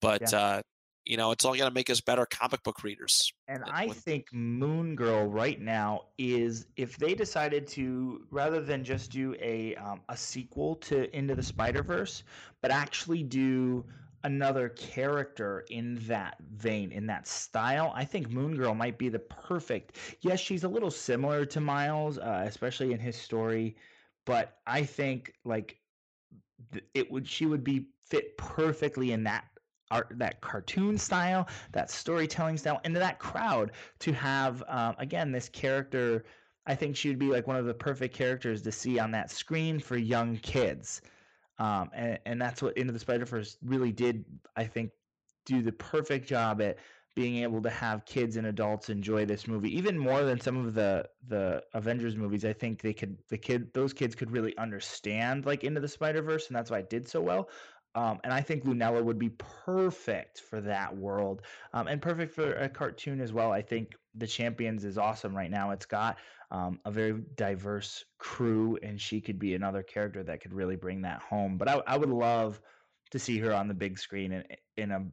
but 0.00 0.32
yeah. 0.32 0.38
uh, 0.38 0.62
you 1.04 1.16
know, 1.16 1.32
it's 1.32 1.44
all 1.44 1.54
going 1.54 1.68
to 1.68 1.74
make 1.74 1.90
us 1.90 2.00
better 2.00 2.26
comic 2.26 2.62
book 2.62 2.84
readers. 2.84 3.32
And 3.48 3.64
I 3.70 3.88
think 3.88 4.32
Moon 4.32 4.94
Girl 4.94 5.26
right 5.26 5.60
now 5.60 6.02
is 6.18 6.66
if 6.76 6.96
they 6.96 7.14
decided 7.14 7.66
to 7.68 8.24
rather 8.30 8.60
than 8.60 8.84
just 8.84 9.10
do 9.10 9.34
a 9.40 9.74
um, 9.76 10.00
a 10.08 10.16
sequel 10.16 10.76
to 10.76 11.14
Into 11.16 11.34
the 11.34 11.42
Spider 11.42 11.82
Verse, 11.82 12.22
but 12.60 12.70
actually 12.70 13.22
do 13.22 13.84
another 14.24 14.68
character 14.70 15.64
in 15.70 15.96
that 16.06 16.36
vein, 16.54 16.92
in 16.92 17.06
that 17.06 17.26
style, 17.26 17.92
I 17.94 18.04
think 18.04 18.30
Moon 18.30 18.56
Girl 18.56 18.74
might 18.74 18.98
be 18.98 19.08
the 19.08 19.18
perfect. 19.18 19.96
Yes, 20.20 20.38
she's 20.38 20.64
a 20.64 20.68
little 20.68 20.90
similar 20.90 21.44
to 21.46 21.60
Miles, 21.60 22.18
uh, 22.18 22.44
especially 22.46 22.92
in 22.92 23.00
his 23.00 23.16
story, 23.16 23.76
but 24.24 24.58
I 24.66 24.84
think 24.84 25.32
like 25.44 25.78
it 26.94 27.10
would 27.10 27.26
she 27.26 27.46
would 27.46 27.64
be 27.64 27.88
fit 28.08 28.36
perfectly 28.36 29.12
in 29.12 29.24
that 29.24 29.44
art, 29.92 30.08
that 30.16 30.40
cartoon 30.40 30.98
style, 30.98 31.46
that 31.72 31.90
storytelling 31.90 32.56
style, 32.56 32.80
and 32.84 32.96
that 32.96 33.18
crowd 33.18 33.72
to 34.00 34.12
have 34.12 34.62
um, 34.68 34.96
again 34.98 35.30
this 35.30 35.48
character. 35.48 36.24
I 36.66 36.74
think 36.74 36.96
she 36.96 37.08
would 37.08 37.18
be 37.18 37.28
like 37.28 37.46
one 37.46 37.56
of 37.56 37.66
the 37.66 37.74
perfect 37.74 38.14
characters 38.14 38.62
to 38.62 38.72
see 38.72 38.98
on 38.98 39.10
that 39.12 39.30
screen 39.30 39.80
for 39.80 39.96
young 39.96 40.36
kids, 40.38 41.02
um, 41.58 41.90
and 41.94 42.18
and 42.26 42.40
that's 42.40 42.62
what 42.62 42.76
Into 42.76 42.92
the 42.92 42.98
Spider 42.98 43.24
Verse 43.24 43.56
really 43.62 43.92
did. 43.92 44.24
I 44.56 44.64
think 44.64 44.90
do 45.44 45.62
the 45.62 45.72
perfect 45.72 46.26
job 46.28 46.62
at 46.62 46.78
being 47.14 47.42
able 47.42 47.60
to 47.60 47.68
have 47.68 48.06
kids 48.06 48.36
and 48.36 48.46
adults 48.46 48.88
enjoy 48.88 49.26
this 49.26 49.46
movie 49.46 49.76
even 49.76 49.98
more 49.98 50.24
than 50.24 50.40
some 50.40 50.56
of 50.56 50.72
the 50.74 51.06
the 51.28 51.62
Avengers 51.74 52.16
movies. 52.16 52.44
I 52.44 52.52
think 52.52 52.80
they 52.80 52.94
could 52.94 53.18
the 53.28 53.36
kid 53.36 53.72
those 53.74 53.92
kids 53.92 54.14
could 54.14 54.30
really 54.30 54.56
understand 54.56 55.44
like 55.44 55.64
into 55.64 55.80
the 55.80 55.88
Spider 55.88 56.22
Verse, 56.22 56.46
and 56.46 56.56
that's 56.56 56.70
why 56.70 56.78
it 56.78 56.90
did 56.90 57.06
so 57.06 57.20
well. 57.20 57.50
Um, 57.94 58.20
and 58.24 58.32
I 58.32 58.40
think 58.40 58.64
Lunella 58.64 59.02
would 59.02 59.18
be 59.18 59.30
perfect 59.30 60.40
for 60.40 60.60
that 60.62 60.96
world 60.96 61.42
um, 61.74 61.88
and 61.88 62.00
perfect 62.00 62.34
for 62.34 62.54
a 62.54 62.68
cartoon 62.68 63.20
as 63.20 63.32
well. 63.32 63.52
I 63.52 63.60
think 63.60 63.94
The 64.14 64.26
Champions 64.26 64.84
is 64.84 64.96
awesome 64.96 65.36
right 65.36 65.50
now. 65.50 65.72
It's 65.72 65.84
got 65.84 66.16
um, 66.50 66.80
a 66.86 66.90
very 66.90 67.22
diverse 67.36 68.04
crew, 68.18 68.78
and 68.82 69.00
she 69.00 69.20
could 69.20 69.38
be 69.38 69.54
another 69.54 69.82
character 69.82 70.22
that 70.22 70.40
could 70.40 70.54
really 70.54 70.76
bring 70.76 71.02
that 71.02 71.20
home. 71.20 71.58
But 71.58 71.68
I, 71.68 71.82
I 71.86 71.96
would 71.98 72.08
love 72.08 72.60
to 73.10 73.18
see 73.18 73.38
her 73.38 73.52
on 73.52 73.68
the 73.68 73.74
big 73.74 73.98
screen 73.98 74.32
in, 74.32 74.44
in 74.78 74.90
a, 74.90 75.04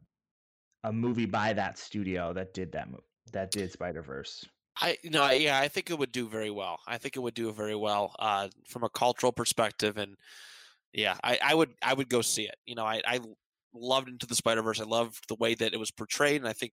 a 0.84 0.92
movie 0.92 1.26
by 1.26 1.52
that 1.52 1.78
studio 1.78 2.32
that 2.32 2.54
did 2.54 2.72
that 2.72 2.90
movie, 2.90 3.02
that 3.32 3.50
did 3.50 3.70
Spider 3.72 4.02
Verse. 4.02 4.46
I 4.80 4.96
know 5.04 5.28
yeah 5.30 5.58
I 5.58 5.68
think 5.68 5.90
it 5.90 5.98
would 5.98 6.12
do 6.12 6.26
very 6.28 6.50
well. 6.50 6.78
I 6.86 6.96
think 6.96 7.16
it 7.16 7.20
would 7.20 7.34
do 7.34 7.52
very 7.52 7.74
well 7.74 8.14
uh, 8.18 8.48
from 8.66 8.84
a 8.84 8.88
cultural 8.88 9.32
perspective 9.32 9.98
and 9.98 10.16
yeah, 10.92 11.16
I, 11.22 11.38
I 11.42 11.54
would 11.54 11.70
I 11.82 11.94
would 11.94 12.08
go 12.08 12.22
see 12.22 12.44
it. 12.44 12.56
You 12.66 12.74
know, 12.74 12.84
I, 12.84 13.02
I 13.06 13.20
loved 13.74 14.08
Into 14.08 14.26
the 14.26 14.34
Spider 14.34 14.62
Verse. 14.62 14.80
I 14.80 14.84
loved 14.84 15.28
the 15.28 15.36
way 15.36 15.54
that 15.54 15.72
it 15.72 15.78
was 15.78 15.90
portrayed, 15.90 16.40
and 16.40 16.48
I 16.48 16.52
think 16.52 16.72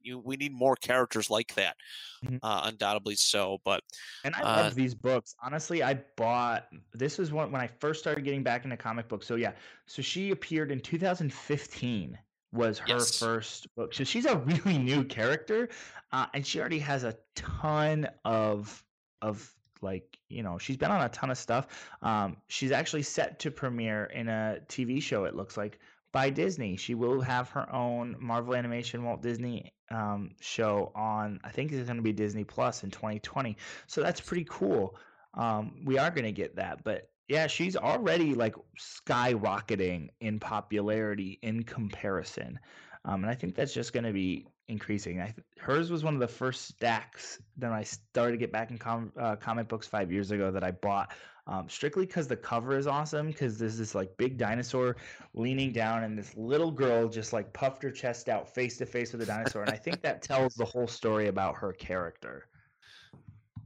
you 0.00 0.18
we 0.18 0.36
need 0.36 0.52
more 0.52 0.76
characters 0.76 1.30
like 1.30 1.54
that. 1.54 1.76
Mm-hmm. 2.24 2.36
Uh, 2.42 2.62
undoubtedly 2.64 3.16
so. 3.16 3.58
But 3.64 3.82
and 4.24 4.34
I 4.34 4.40
uh, 4.40 4.62
love 4.62 4.74
these 4.74 4.94
books. 4.94 5.34
Honestly, 5.42 5.82
I 5.82 5.94
bought 6.16 6.66
this 6.94 7.18
was 7.18 7.32
one 7.32 7.50
when 7.50 7.60
I 7.60 7.68
first 7.80 8.00
started 8.00 8.24
getting 8.24 8.42
back 8.42 8.64
into 8.64 8.76
comic 8.76 9.08
books. 9.08 9.26
So 9.26 9.36
yeah, 9.36 9.52
so 9.86 10.02
she 10.02 10.30
appeared 10.30 10.70
in 10.70 10.80
2015 10.80 12.18
was 12.52 12.78
her 12.78 12.86
yes. 12.88 13.18
first 13.18 13.74
book. 13.74 13.92
So 13.92 14.04
she's 14.04 14.26
a 14.26 14.36
really 14.64 14.78
new 14.78 15.04
character, 15.04 15.68
uh, 16.12 16.26
and 16.32 16.46
she 16.46 16.60
already 16.60 16.78
has 16.78 17.04
a 17.04 17.16
ton 17.34 18.08
of 18.24 18.82
of 19.22 19.52
like 19.82 20.18
you 20.28 20.42
know 20.42 20.58
she's 20.58 20.76
been 20.76 20.90
on 20.90 21.02
a 21.02 21.08
ton 21.08 21.30
of 21.30 21.38
stuff. 21.38 21.66
Um, 22.02 22.36
she's 22.48 22.72
actually 22.72 23.02
set 23.02 23.38
to 23.40 23.50
premiere 23.50 24.04
in 24.06 24.28
a 24.28 24.58
TV 24.68 25.02
show. 25.02 25.24
It 25.24 25.34
looks 25.34 25.56
like 25.56 25.78
by 26.12 26.30
Disney. 26.30 26.76
She 26.76 26.94
will 26.94 27.20
have 27.20 27.50
her 27.50 27.72
own 27.72 28.16
Marvel 28.18 28.54
Animation 28.54 29.04
Walt 29.04 29.22
Disney 29.22 29.72
um, 29.90 30.30
show 30.40 30.92
on. 30.94 31.40
I 31.44 31.50
think 31.50 31.72
it's 31.72 31.86
going 31.86 31.96
to 31.96 32.02
be 32.02 32.12
Disney 32.12 32.44
Plus 32.44 32.84
in 32.84 32.90
2020. 32.90 33.56
So 33.86 34.02
that's 34.02 34.20
pretty 34.20 34.46
cool. 34.48 34.96
Um, 35.34 35.82
we 35.84 35.98
are 35.98 36.10
going 36.10 36.24
to 36.24 36.32
get 36.32 36.56
that, 36.56 36.82
but 36.84 37.10
yeah, 37.28 37.46
she's 37.46 37.76
already 37.76 38.34
like 38.34 38.54
skyrocketing 38.78 40.08
in 40.20 40.38
popularity 40.38 41.38
in 41.42 41.64
comparison. 41.64 42.58
Um, 43.04 43.22
and 43.22 43.30
I 43.30 43.34
think 43.34 43.54
that's 43.54 43.74
just 43.74 43.92
going 43.92 44.04
to 44.04 44.12
be 44.12 44.46
increasing. 44.68 45.20
I, 45.20 45.34
hers 45.58 45.90
was 45.90 46.04
one 46.04 46.14
of 46.14 46.20
the 46.20 46.28
first 46.28 46.66
stacks 46.66 47.40
that 47.58 47.72
I 47.72 47.82
started 47.82 48.32
to 48.32 48.38
get 48.38 48.52
back 48.52 48.70
in 48.70 48.78
com, 48.78 49.12
uh, 49.18 49.36
comic 49.36 49.68
books 49.68 49.86
five 49.86 50.10
years 50.10 50.30
ago 50.30 50.50
that 50.50 50.64
I 50.64 50.72
bought 50.72 51.12
um, 51.46 51.68
strictly 51.68 52.06
because 52.06 52.26
the 52.26 52.36
cover 52.36 52.76
is 52.76 52.86
awesome. 52.86 53.28
Because 53.28 53.58
there's 53.58 53.78
this 53.78 53.94
like 53.94 54.16
big 54.16 54.36
dinosaur 54.36 54.96
leaning 55.34 55.72
down, 55.72 56.02
and 56.02 56.18
this 56.18 56.36
little 56.36 56.70
girl 56.70 57.08
just 57.08 57.32
like 57.32 57.52
puffed 57.52 57.82
her 57.82 57.90
chest 57.90 58.28
out 58.28 58.52
face 58.52 58.76
to 58.78 58.86
face 58.86 59.12
with 59.12 59.20
the 59.20 59.26
dinosaur, 59.26 59.62
and 59.62 59.70
I 59.70 59.76
think 59.76 60.00
that 60.02 60.22
tells 60.22 60.54
the 60.54 60.64
whole 60.64 60.88
story 60.88 61.28
about 61.28 61.56
her 61.56 61.72
character. 61.72 62.48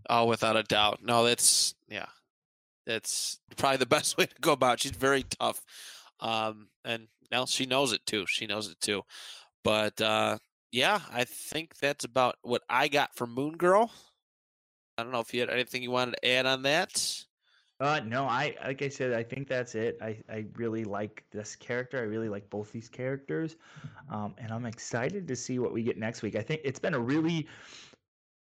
Oh, 0.08 0.26
without 0.26 0.56
a 0.56 0.62
doubt. 0.62 1.00
No, 1.02 1.24
that's 1.24 1.74
yeah, 1.88 2.06
that's 2.86 3.40
probably 3.56 3.78
the 3.78 3.86
best 3.86 4.18
way 4.18 4.26
to 4.26 4.34
go 4.40 4.52
about. 4.52 4.74
It. 4.74 4.80
She's 4.80 4.90
very 4.92 5.22
tough, 5.22 5.64
um, 6.20 6.68
and 6.84 7.08
now 7.32 7.46
she 7.46 7.64
knows 7.64 7.92
it 7.92 8.04
too. 8.04 8.26
She 8.26 8.46
knows 8.46 8.68
it 8.68 8.80
too. 8.80 9.02
But 9.62 10.00
uh, 10.00 10.38
yeah, 10.72 11.00
I 11.12 11.24
think 11.24 11.78
that's 11.78 12.04
about 12.04 12.36
what 12.42 12.62
I 12.68 12.88
got 12.88 13.14
from 13.14 13.34
Moon 13.34 13.56
Girl. 13.56 13.90
I 14.96 15.02
don't 15.02 15.12
know 15.12 15.20
if 15.20 15.32
you 15.32 15.40
had 15.40 15.50
anything 15.50 15.82
you 15.82 15.90
wanted 15.90 16.16
to 16.22 16.28
add 16.28 16.46
on 16.46 16.62
that. 16.62 17.24
Uh, 17.80 18.00
no, 18.04 18.24
I 18.26 18.54
like 18.62 18.82
I 18.82 18.88
said, 18.88 19.14
I 19.14 19.22
think 19.22 19.48
that's 19.48 19.74
it. 19.74 19.96
I, 20.02 20.18
I 20.28 20.44
really 20.56 20.84
like 20.84 21.24
this 21.32 21.56
character. 21.56 21.98
I 21.98 22.02
really 22.02 22.28
like 22.28 22.50
both 22.50 22.70
these 22.72 22.90
characters, 22.90 23.56
um, 24.10 24.34
and 24.36 24.52
I'm 24.52 24.66
excited 24.66 25.26
to 25.28 25.34
see 25.34 25.58
what 25.58 25.72
we 25.72 25.82
get 25.82 25.96
next 25.96 26.20
week. 26.20 26.36
I 26.36 26.42
think 26.42 26.60
it's 26.62 26.78
been 26.78 26.92
a 26.92 27.00
really 27.00 27.48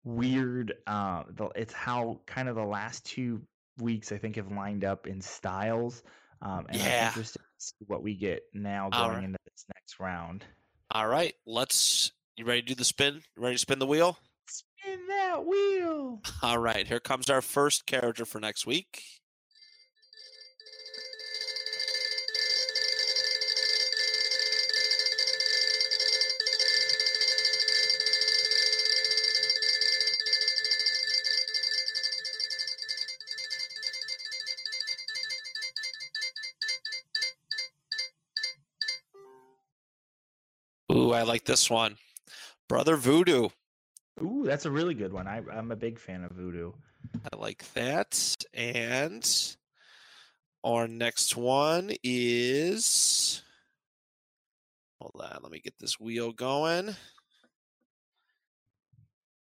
weird. 0.04 0.74
Uh, 0.86 1.24
the, 1.30 1.48
it's 1.56 1.72
how 1.72 2.20
kind 2.26 2.48
of 2.48 2.54
the 2.54 2.64
last 2.64 3.04
two 3.04 3.42
weeks 3.78 4.12
I 4.12 4.18
think 4.18 4.36
have 4.36 4.52
lined 4.52 4.84
up 4.84 5.08
in 5.08 5.20
styles. 5.20 6.04
Um, 6.40 6.66
and 6.68 6.76
yeah. 6.76 7.00
I'm 7.00 7.08
interested 7.08 7.40
to 7.40 7.44
see 7.58 7.84
what 7.86 8.02
we 8.02 8.14
get 8.14 8.42
now 8.54 8.90
going 8.90 9.08
right. 9.10 9.24
into 9.24 9.38
this 9.44 9.64
next 9.74 9.98
round. 9.98 10.44
All 10.90 11.08
right, 11.08 11.34
let's. 11.46 12.12
You 12.36 12.44
ready 12.44 12.60
to 12.62 12.66
do 12.68 12.74
the 12.74 12.84
spin? 12.84 13.22
You 13.36 13.42
ready 13.42 13.54
to 13.54 13.58
spin 13.58 13.78
the 13.78 13.86
wheel? 13.86 14.18
Spin 14.46 15.06
that 15.08 15.44
wheel. 15.44 16.20
All 16.42 16.58
right, 16.58 16.86
here 16.86 17.00
comes 17.00 17.30
our 17.30 17.42
first 17.42 17.86
character 17.86 18.24
for 18.24 18.40
next 18.40 18.66
week. 18.66 19.02
I 41.16 41.22
like 41.22 41.44
this 41.44 41.70
one. 41.70 41.96
Brother 42.68 42.96
Voodoo. 42.96 43.48
Ooh, 44.22 44.44
that's 44.44 44.66
a 44.66 44.70
really 44.70 44.94
good 44.94 45.12
one. 45.12 45.26
I, 45.26 45.42
I'm 45.52 45.72
a 45.72 45.76
big 45.76 45.98
fan 45.98 46.24
of 46.24 46.32
Voodoo. 46.32 46.72
I 47.32 47.36
like 47.36 47.64
that. 47.74 48.36
And 48.54 49.56
our 50.64 50.86
next 50.88 51.36
one 51.36 51.92
is. 52.02 53.42
Hold 55.00 55.22
on, 55.22 55.38
let 55.42 55.52
me 55.52 55.60
get 55.60 55.78
this 55.78 56.00
wheel 56.00 56.32
going. 56.32 56.94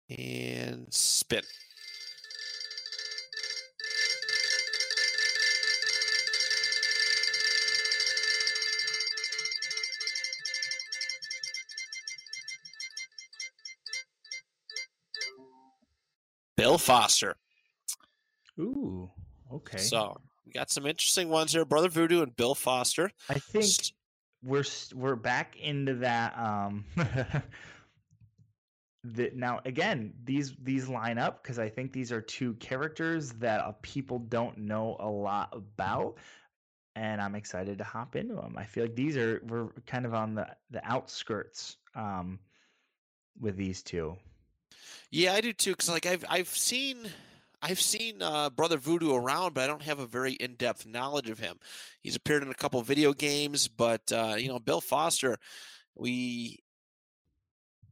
And 0.09 0.87
spin. 0.93 1.43
Bill 16.67 16.77
Foster. 16.77 17.37
Ooh, 18.59 19.09
okay. 19.53 19.77
So 19.77 20.17
we 20.45 20.51
got 20.51 20.69
some 20.69 20.85
interesting 20.85 21.29
ones 21.29 21.53
here: 21.53 21.63
Brother 21.63 21.87
Voodoo 21.87 22.23
and 22.23 22.35
Bill 22.35 22.55
Foster. 22.55 23.09
I 23.29 23.35
think 23.35 23.93
we're 24.43 24.65
we're 24.93 25.15
back 25.15 25.55
into 25.61 25.93
that. 25.95 26.37
Um, 26.37 26.83
that 29.05 29.37
now 29.37 29.61
again 29.63 30.13
these 30.25 30.55
these 30.61 30.89
line 30.89 31.17
up 31.17 31.41
because 31.41 31.57
I 31.57 31.69
think 31.69 31.93
these 31.93 32.11
are 32.11 32.19
two 32.19 32.53
characters 32.55 33.31
that 33.33 33.61
uh, 33.61 33.71
people 33.81 34.19
don't 34.19 34.57
know 34.57 34.97
a 34.99 35.07
lot 35.09 35.53
about, 35.53 36.17
and 36.97 37.21
I'm 37.21 37.35
excited 37.35 37.77
to 37.77 37.85
hop 37.85 38.17
into 38.17 38.35
them. 38.35 38.55
I 38.57 38.65
feel 38.65 38.83
like 38.83 38.95
these 38.95 39.15
are 39.15 39.41
we're 39.47 39.69
kind 39.85 40.05
of 40.05 40.13
on 40.13 40.35
the 40.35 40.47
the 40.69 40.85
outskirts 40.85 41.77
um, 41.95 42.39
with 43.39 43.55
these 43.55 43.81
two. 43.81 44.17
Yeah, 45.11 45.33
I 45.33 45.41
do 45.41 45.53
too. 45.53 45.75
Cause 45.75 45.89
like 45.89 46.05
I've 46.05 46.25
I've 46.29 46.49
seen 46.49 47.09
I've 47.61 47.81
seen 47.81 48.21
uh, 48.21 48.49
Brother 48.49 48.77
Voodoo 48.77 49.15
around, 49.15 49.53
but 49.53 49.63
I 49.63 49.67
don't 49.67 49.81
have 49.81 49.99
a 49.99 50.05
very 50.05 50.33
in 50.33 50.55
depth 50.55 50.85
knowledge 50.85 51.29
of 51.29 51.39
him. 51.39 51.57
He's 52.01 52.15
appeared 52.15 52.43
in 52.43 52.49
a 52.49 52.55
couple 52.55 52.81
video 52.81 53.13
games, 53.13 53.67
but 53.67 54.11
uh, 54.11 54.35
you 54.37 54.47
know 54.47 54.59
Bill 54.59 54.81
Foster, 54.81 55.37
we 55.95 56.59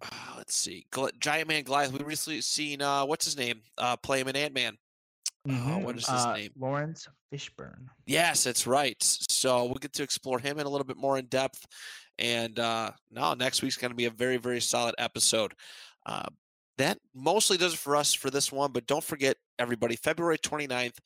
uh, 0.02 0.36
let's 0.38 0.56
see, 0.56 0.86
Giant 1.20 1.48
Man 1.48 1.64
Goliath. 1.64 1.92
We 1.92 2.04
recently 2.04 2.42
seen 2.42 2.82
uh, 2.82 3.06
what's 3.06 3.26
his 3.26 3.38
name 3.38 3.62
uh, 3.78 3.98
play 3.98 4.20
him 4.20 4.28
in 4.28 4.36
Ant 4.36 4.54
Man. 4.54 4.78
Mm-hmm. 5.48 5.84
what 5.84 5.96
is 5.96 6.08
his 6.08 6.26
uh, 6.26 6.34
name? 6.34 6.52
Laurence 6.58 7.08
Fishburne. 7.32 7.88
Yes, 8.08 8.44
that's 8.44 8.66
right. 8.66 8.98
So 9.00 9.66
we'll 9.66 9.76
get 9.76 9.94
to 9.94 10.04
explore 10.04 10.40
him 10.40 10.58
in 10.58 10.66
a 10.66 10.70
little 10.70 10.86
bit 10.86 10.98
more 10.98 11.20
in 11.20 11.26
depth. 11.26 11.66
And 12.18 12.58
uh, 12.60 12.92
no, 13.12 13.34
next 13.34 13.62
week's 13.62 13.78
going 13.78 13.92
to 13.92 13.96
be 13.96 14.06
a 14.06 14.12
very, 14.12 14.38
very 14.38 14.60
solid 14.60 14.96
episode. 14.98 15.54
Uh, 16.06 16.26
that 16.78 16.98
mostly 17.14 17.58
does 17.58 17.74
it 17.74 17.80
for 17.80 17.96
us 17.96 18.14
for 18.14 18.30
this 18.30 18.52
one. 18.52 18.72
But 18.72 18.88
don't 18.88 19.04
forget, 19.04 19.38
everybody, 19.60 19.96
February 19.96 20.38
29th 20.38 20.98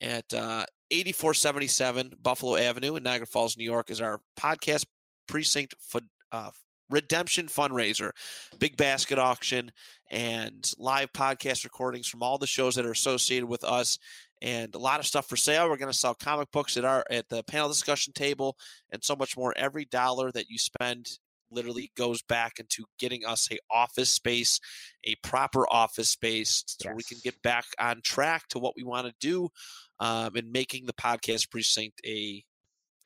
at 0.00 0.32
uh, 0.34 0.64
8477 0.90 2.14
Buffalo 2.22 2.56
Avenue 2.56 2.96
in 2.96 3.02
Niagara 3.02 3.26
Falls, 3.26 3.56
New 3.56 3.64
York, 3.64 3.90
is 3.90 4.00
our 4.00 4.20
podcast 4.38 4.86
precinct 5.26 5.74
for, 5.80 6.00
uh, 6.32 6.50
redemption 6.90 7.46
fundraiser. 7.46 8.10
Big 8.58 8.76
basket 8.76 9.18
auction 9.18 9.72
and 10.10 10.70
live 10.78 11.12
podcast 11.12 11.64
recordings 11.64 12.06
from 12.06 12.22
all 12.22 12.38
the 12.38 12.46
shows 12.46 12.74
that 12.74 12.86
are 12.86 12.92
associated 12.92 13.46
with 13.46 13.64
us 13.64 13.98
and 14.42 14.74
a 14.74 14.78
lot 14.78 15.00
of 15.00 15.06
stuff 15.06 15.26
for 15.26 15.36
sale. 15.36 15.68
We're 15.68 15.76
going 15.76 15.90
to 15.90 15.98
sell 15.98 16.14
comic 16.14 16.50
books 16.52 16.76
at 16.76 16.84
our 16.84 17.04
at 17.10 17.28
the 17.28 17.42
panel 17.44 17.68
discussion 17.68 18.12
table 18.12 18.56
and 18.90 19.02
so 19.02 19.16
much 19.16 19.36
more. 19.36 19.54
Every 19.56 19.86
dollar 19.86 20.30
that 20.32 20.50
you 20.50 20.58
spend 20.58 21.18
literally 21.50 21.90
goes 21.96 22.22
back 22.22 22.58
into 22.58 22.84
getting 22.98 23.24
us 23.24 23.48
a 23.52 23.58
office 23.70 24.10
space, 24.10 24.60
a 25.04 25.14
proper 25.16 25.66
office 25.72 26.10
space, 26.10 26.64
so 26.66 26.88
yes. 26.88 26.96
we 26.96 27.02
can 27.02 27.18
get 27.22 27.40
back 27.42 27.64
on 27.78 28.00
track 28.02 28.48
to 28.48 28.58
what 28.58 28.74
we 28.76 28.82
want 28.82 29.06
to 29.06 29.14
do, 29.20 29.48
um, 30.00 30.34
and 30.36 30.52
making 30.52 30.86
the 30.86 30.92
podcast 30.92 31.50
precinct 31.50 32.00
a 32.06 32.44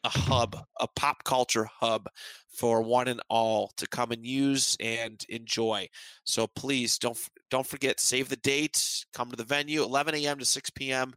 a 0.04 0.08
hub, 0.08 0.56
a 0.80 0.86
pop 0.86 1.24
culture 1.24 1.68
hub 1.80 2.08
for 2.48 2.82
one 2.82 3.08
and 3.08 3.20
all 3.28 3.72
to 3.76 3.86
come 3.86 4.12
and 4.12 4.24
use 4.24 4.76
and 4.80 5.24
enjoy. 5.28 5.88
So 6.24 6.46
please 6.46 6.98
don't 6.98 7.18
don't 7.50 7.66
forget 7.66 8.00
save 8.00 8.28
the 8.28 8.36
date, 8.36 9.04
come 9.12 9.30
to 9.30 9.36
the 9.36 9.44
venue 9.44 9.82
11 9.82 10.14
a.m. 10.14 10.38
to 10.38 10.44
6 10.44 10.70
p.m. 10.70 11.14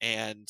And 0.00 0.48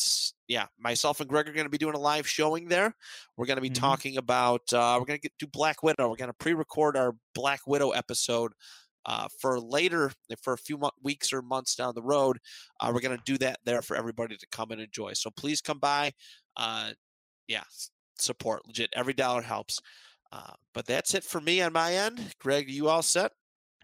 yeah, 0.48 0.66
myself 0.78 1.20
and 1.20 1.30
Graig 1.30 1.48
are 1.48 1.52
going 1.52 1.66
to 1.66 1.70
be 1.70 1.78
doing 1.78 1.94
a 1.94 2.00
live 2.00 2.26
showing 2.26 2.68
there. 2.68 2.94
We're 3.36 3.46
going 3.46 3.56
to 3.56 3.62
be 3.62 3.70
mm-hmm. 3.70 3.80
talking 3.80 4.16
about 4.16 4.72
uh, 4.72 4.96
we're 4.98 5.06
going 5.06 5.18
to 5.18 5.22
get 5.22 5.32
do 5.38 5.46
Black 5.46 5.82
Widow. 5.82 6.08
We're 6.08 6.16
going 6.16 6.30
to 6.30 6.34
pre-record 6.34 6.96
our 6.96 7.14
Black 7.34 7.60
Widow 7.66 7.90
episode 7.90 8.52
uh, 9.06 9.28
for 9.40 9.60
later 9.60 10.12
for 10.42 10.54
a 10.54 10.58
few 10.58 10.78
mo- 10.78 10.90
weeks 11.02 11.32
or 11.32 11.42
months 11.42 11.76
down 11.76 11.94
the 11.94 12.02
road. 12.02 12.38
Uh, 12.80 12.90
we're 12.92 13.00
going 13.00 13.16
to 13.16 13.22
do 13.24 13.38
that 13.38 13.58
there 13.64 13.82
for 13.82 13.96
everybody 13.96 14.36
to 14.36 14.46
come 14.50 14.70
and 14.70 14.80
enjoy. 14.80 15.12
So 15.12 15.30
please 15.30 15.60
come 15.60 15.78
by. 15.78 16.12
Uh, 16.56 16.90
yeah, 17.46 17.64
support 18.18 18.66
legit. 18.66 18.90
Every 18.94 19.12
dollar 19.12 19.42
helps. 19.42 19.80
Uh, 20.32 20.52
but 20.72 20.86
that's 20.86 21.14
it 21.14 21.22
for 21.22 21.40
me 21.40 21.60
on 21.60 21.72
my 21.72 21.94
end. 21.94 22.20
Graig, 22.42 22.68
you 22.68 22.88
all 22.88 23.02
set? 23.02 23.32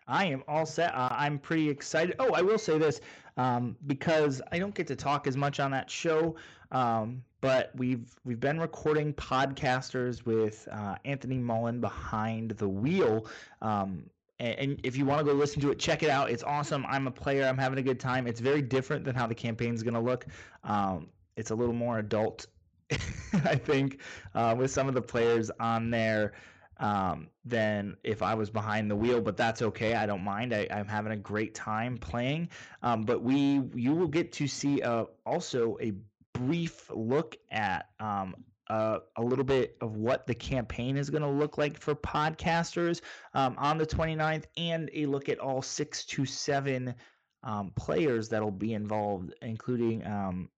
I 0.09 0.25
am 0.25 0.43
all 0.49 0.67
set. 0.67 0.93
Uh, 0.95 1.09
I'm 1.13 1.39
pretty 1.39 1.69
excited. 1.69 2.17
Oh, 2.19 2.33
I 2.33 2.43
will 2.43 2.59
say 2.59 2.79
this 2.79 3.01
um, 3.41 3.75
because 3.87 4.43
I 4.53 4.59
don't 4.59 4.75
get 4.75 4.87
to 4.89 4.97
talk 4.97 5.27
as 5.27 5.35
much 5.35 5.61
on 5.61 5.71
that 5.71 5.91
show, 5.91 6.37
um, 6.73 7.25
but 7.41 7.71
we've 7.75 8.15
we've 8.23 8.39
been 8.39 8.61
recording 8.61 9.15
podcasters 9.15 10.27
with 10.27 10.69
uh, 10.71 10.97
Anthony 11.07 11.39
Mullen 11.39 11.81
behind 11.81 12.51
the 12.51 12.69
wheel. 12.69 13.27
Um, 13.63 14.05
and, 14.41 14.79
if 14.85 14.97
you 14.97 15.07
want 15.07 15.21
to 15.21 15.25
go 15.25 15.33
listen 15.33 15.61
to 15.63 15.71
it, 15.71 15.79
check 15.79 16.03
it 16.03 16.11
out. 16.11 16.31
It's 16.31 16.43
awesome. 16.43 16.85
I'm 16.87 17.07
a 17.07 17.11
player. 17.11 17.47
I'm 17.47 17.59
having 17.59 17.79
a 17.79 17.83
good 17.83 18.01
time. 18.01 18.27
It's 18.27 18.41
very 18.41 18.63
different 18.63 19.05
than 19.05 19.15
how 19.15 19.27
the 19.27 19.35
campaign's 19.35 19.83
going 19.83 19.95
to 19.95 20.01
look. 20.01 20.27
Um, 20.65 21.09
it's 21.37 21.51
a 21.51 21.55
little 21.55 21.75
more 21.75 21.99
adult, 21.99 22.47
I 22.91 23.57
think, 23.57 24.01
uh, 24.35 24.55
with 24.57 24.71
some 24.71 24.89
of 24.89 24.95
the 24.95 25.03
players 25.03 25.51
on 25.61 25.91
there 25.91 26.33
um, 26.81 27.29
than 27.45 27.97
if 28.03 28.23
I 28.23 28.35
was 28.35 28.51
behind 28.51 28.91
the 28.91 28.97
wheel. 28.97 29.21
But 29.21 29.37
that's 29.37 29.63
okay. 29.63 29.95
I 29.95 30.07
don't 30.07 30.25
mind. 30.25 30.53
I, 30.53 30.67
am 30.71 30.89
having 30.89 31.13
a 31.13 31.17
great 31.17 31.55
time 31.55 31.99
playing. 31.99 32.49
Um, 32.83 33.03
but 33.03 33.23
we, 33.23 33.63
you 33.75 33.95
will 33.95 34.09
get 34.09 34.33
to 34.33 34.49
see 34.49 34.83
uh, 34.83 35.05
also 35.25 35.79
a 35.81 35.93
brief 36.33 36.91
look 36.93 37.37
at 37.51 37.91
um, 38.01 38.35
uh, 38.69 39.01
a 39.17 39.23
little 39.23 39.45
bit 39.45 39.77
of 39.81 39.97
what 39.97 40.27
the 40.27 40.35
campaign 40.35 40.97
is 40.97 41.11
going 41.11 41.23
to 41.23 41.29
look 41.29 41.59
like 41.59 41.79
for 41.79 41.95
podcasters 41.95 43.01
um, 43.35 43.55
on 43.59 43.79
the 43.79 43.87
29th 43.87 44.45
and 44.57 44.91
a 44.95 45.07
look 45.07 45.29
at 45.29 45.39
all 45.39 45.61
six 45.61 46.05
to 46.05 46.25
seven 46.25 46.95
um, 47.43 47.73
players 47.77 48.29
that'll 48.29 48.51
be 48.51 48.75
involved, 48.75 49.35
including 49.43 50.07
um, 50.07 50.49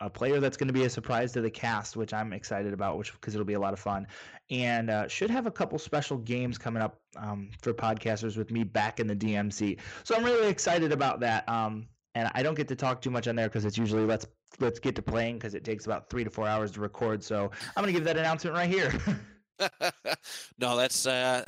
a 0.00 0.10
player 0.10 0.40
that's 0.40 0.56
going 0.56 0.68
to 0.68 0.74
be 0.74 0.84
a 0.84 0.90
surprise 0.90 1.32
to 1.32 1.40
the 1.40 1.50
cast, 1.50 1.96
which 1.96 2.12
I'm 2.12 2.32
excited 2.32 2.72
about, 2.72 2.98
which 2.98 3.12
because 3.12 3.34
it'll 3.34 3.46
be 3.46 3.54
a 3.54 3.60
lot 3.60 3.72
of 3.72 3.78
fun, 3.78 4.06
and 4.50 4.90
uh, 4.90 5.08
should 5.08 5.30
have 5.30 5.46
a 5.46 5.50
couple 5.50 5.78
special 5.78 6.18
games 6.18 6.58
coming 6.58 6.82
up 6.82 7.00
um, 7.16 7.50
for 7.62 7.72
podcasters 7.72 8.36
with 8.36 8.50
me 8.50 8.64
back 8.64 9.00
in 9.00 9.06
the 9.06 9.16
DMC. 9.16 9.78
So 10.04 10.14
I'm 10.14 10.24
really 10.24 10.48
excited 10.48 10.92
about 10.92 11.20
that. 11.20 11.48
Um, 11.48 11.86
and 12.14 12.30
I 12.34 12.42
don't 12.42 12.54
get 12.54 12.68
to 12.68 12.76
talk 12.76 13.02
too 13.02 13.10
much 13.10 13.28
on 13.28 13.36
there 13.36 13.48
because 13.48 13.64
it's 13.64 13.76
usually 13.76 14.04
let's 14.04 14.26
let's 14.58 14.78
get 14.78 14.94
to 14.96 15.02
playing 15.02 15.36
because 15.36 15.54
it 15.54 15.64
takes 15.64 15.86
about 15.86 16.08
three 16.08 16.24
to 16.24 16.30
four 16.30 16.46
hours 16.46 16.70
to 16.72 16.80
record. 16.80 17.22
So 17.22 17.50
I'm 17.76 17.82
gonna 17.82 17.92
give 17.92 18.04
that 18.04 18.16
announcement 18.16 18.56
right 18.56 18.68
here. 18.68 18.92
no, 20.58 20.76
that's 20.76 21.06
uh, 21.06 21.42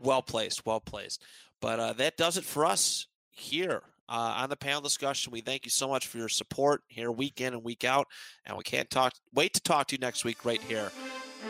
well 0.00 0.22
placed, 0.22 0.64
well 0.64 0.80
placed. 0.80 1.22
But 1.60 1.80
uh, 1.80 1.92
that 1.94 2.16
does 2.16 2.36
it 2.36 2.44
for 2.44 2.66
us 2.66 3.06
here 3.30 3.82
uh, 4.08 4.34
on 4.38 4.50
the 4.50 4.56
panel 4.56 4.80
discussion. 4.80 5.32
We 5.32 5.40
thank 5.40 5.64
you 5.64 5.70
so 5.70 5.88
much 5.88 6.06
for 6.06 6.18
your 6.18 6.28
support 6.28 6.82
here 6.88 7.10
week 7.10 7.40
in 7.40 7.54
and 7.54 7.64
week 7.64 7.84
out, 7.84 8.06
and 8.46 8.56
we 8.56 8.64
can't 8.64 8.90
talk 8.90 9.14
wait 9.34 9.54
to 9.54 9.60
talk 9.60 9.88
to 9.88 9.96
you 9.96 10.00
next 10.00 10.24
week 10.24 10.44
right 10.44 10.62
here 10.62 10.90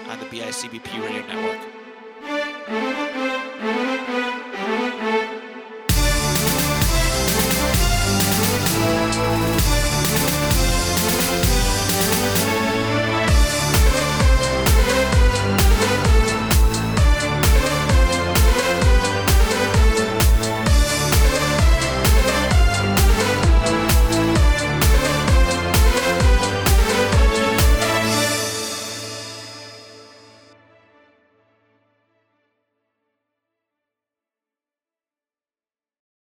on 0.08 0.18
the 0.18 0.26
BICBP 0.26 1.02
Radio 1.02 1.26
Network. 1.26 1.60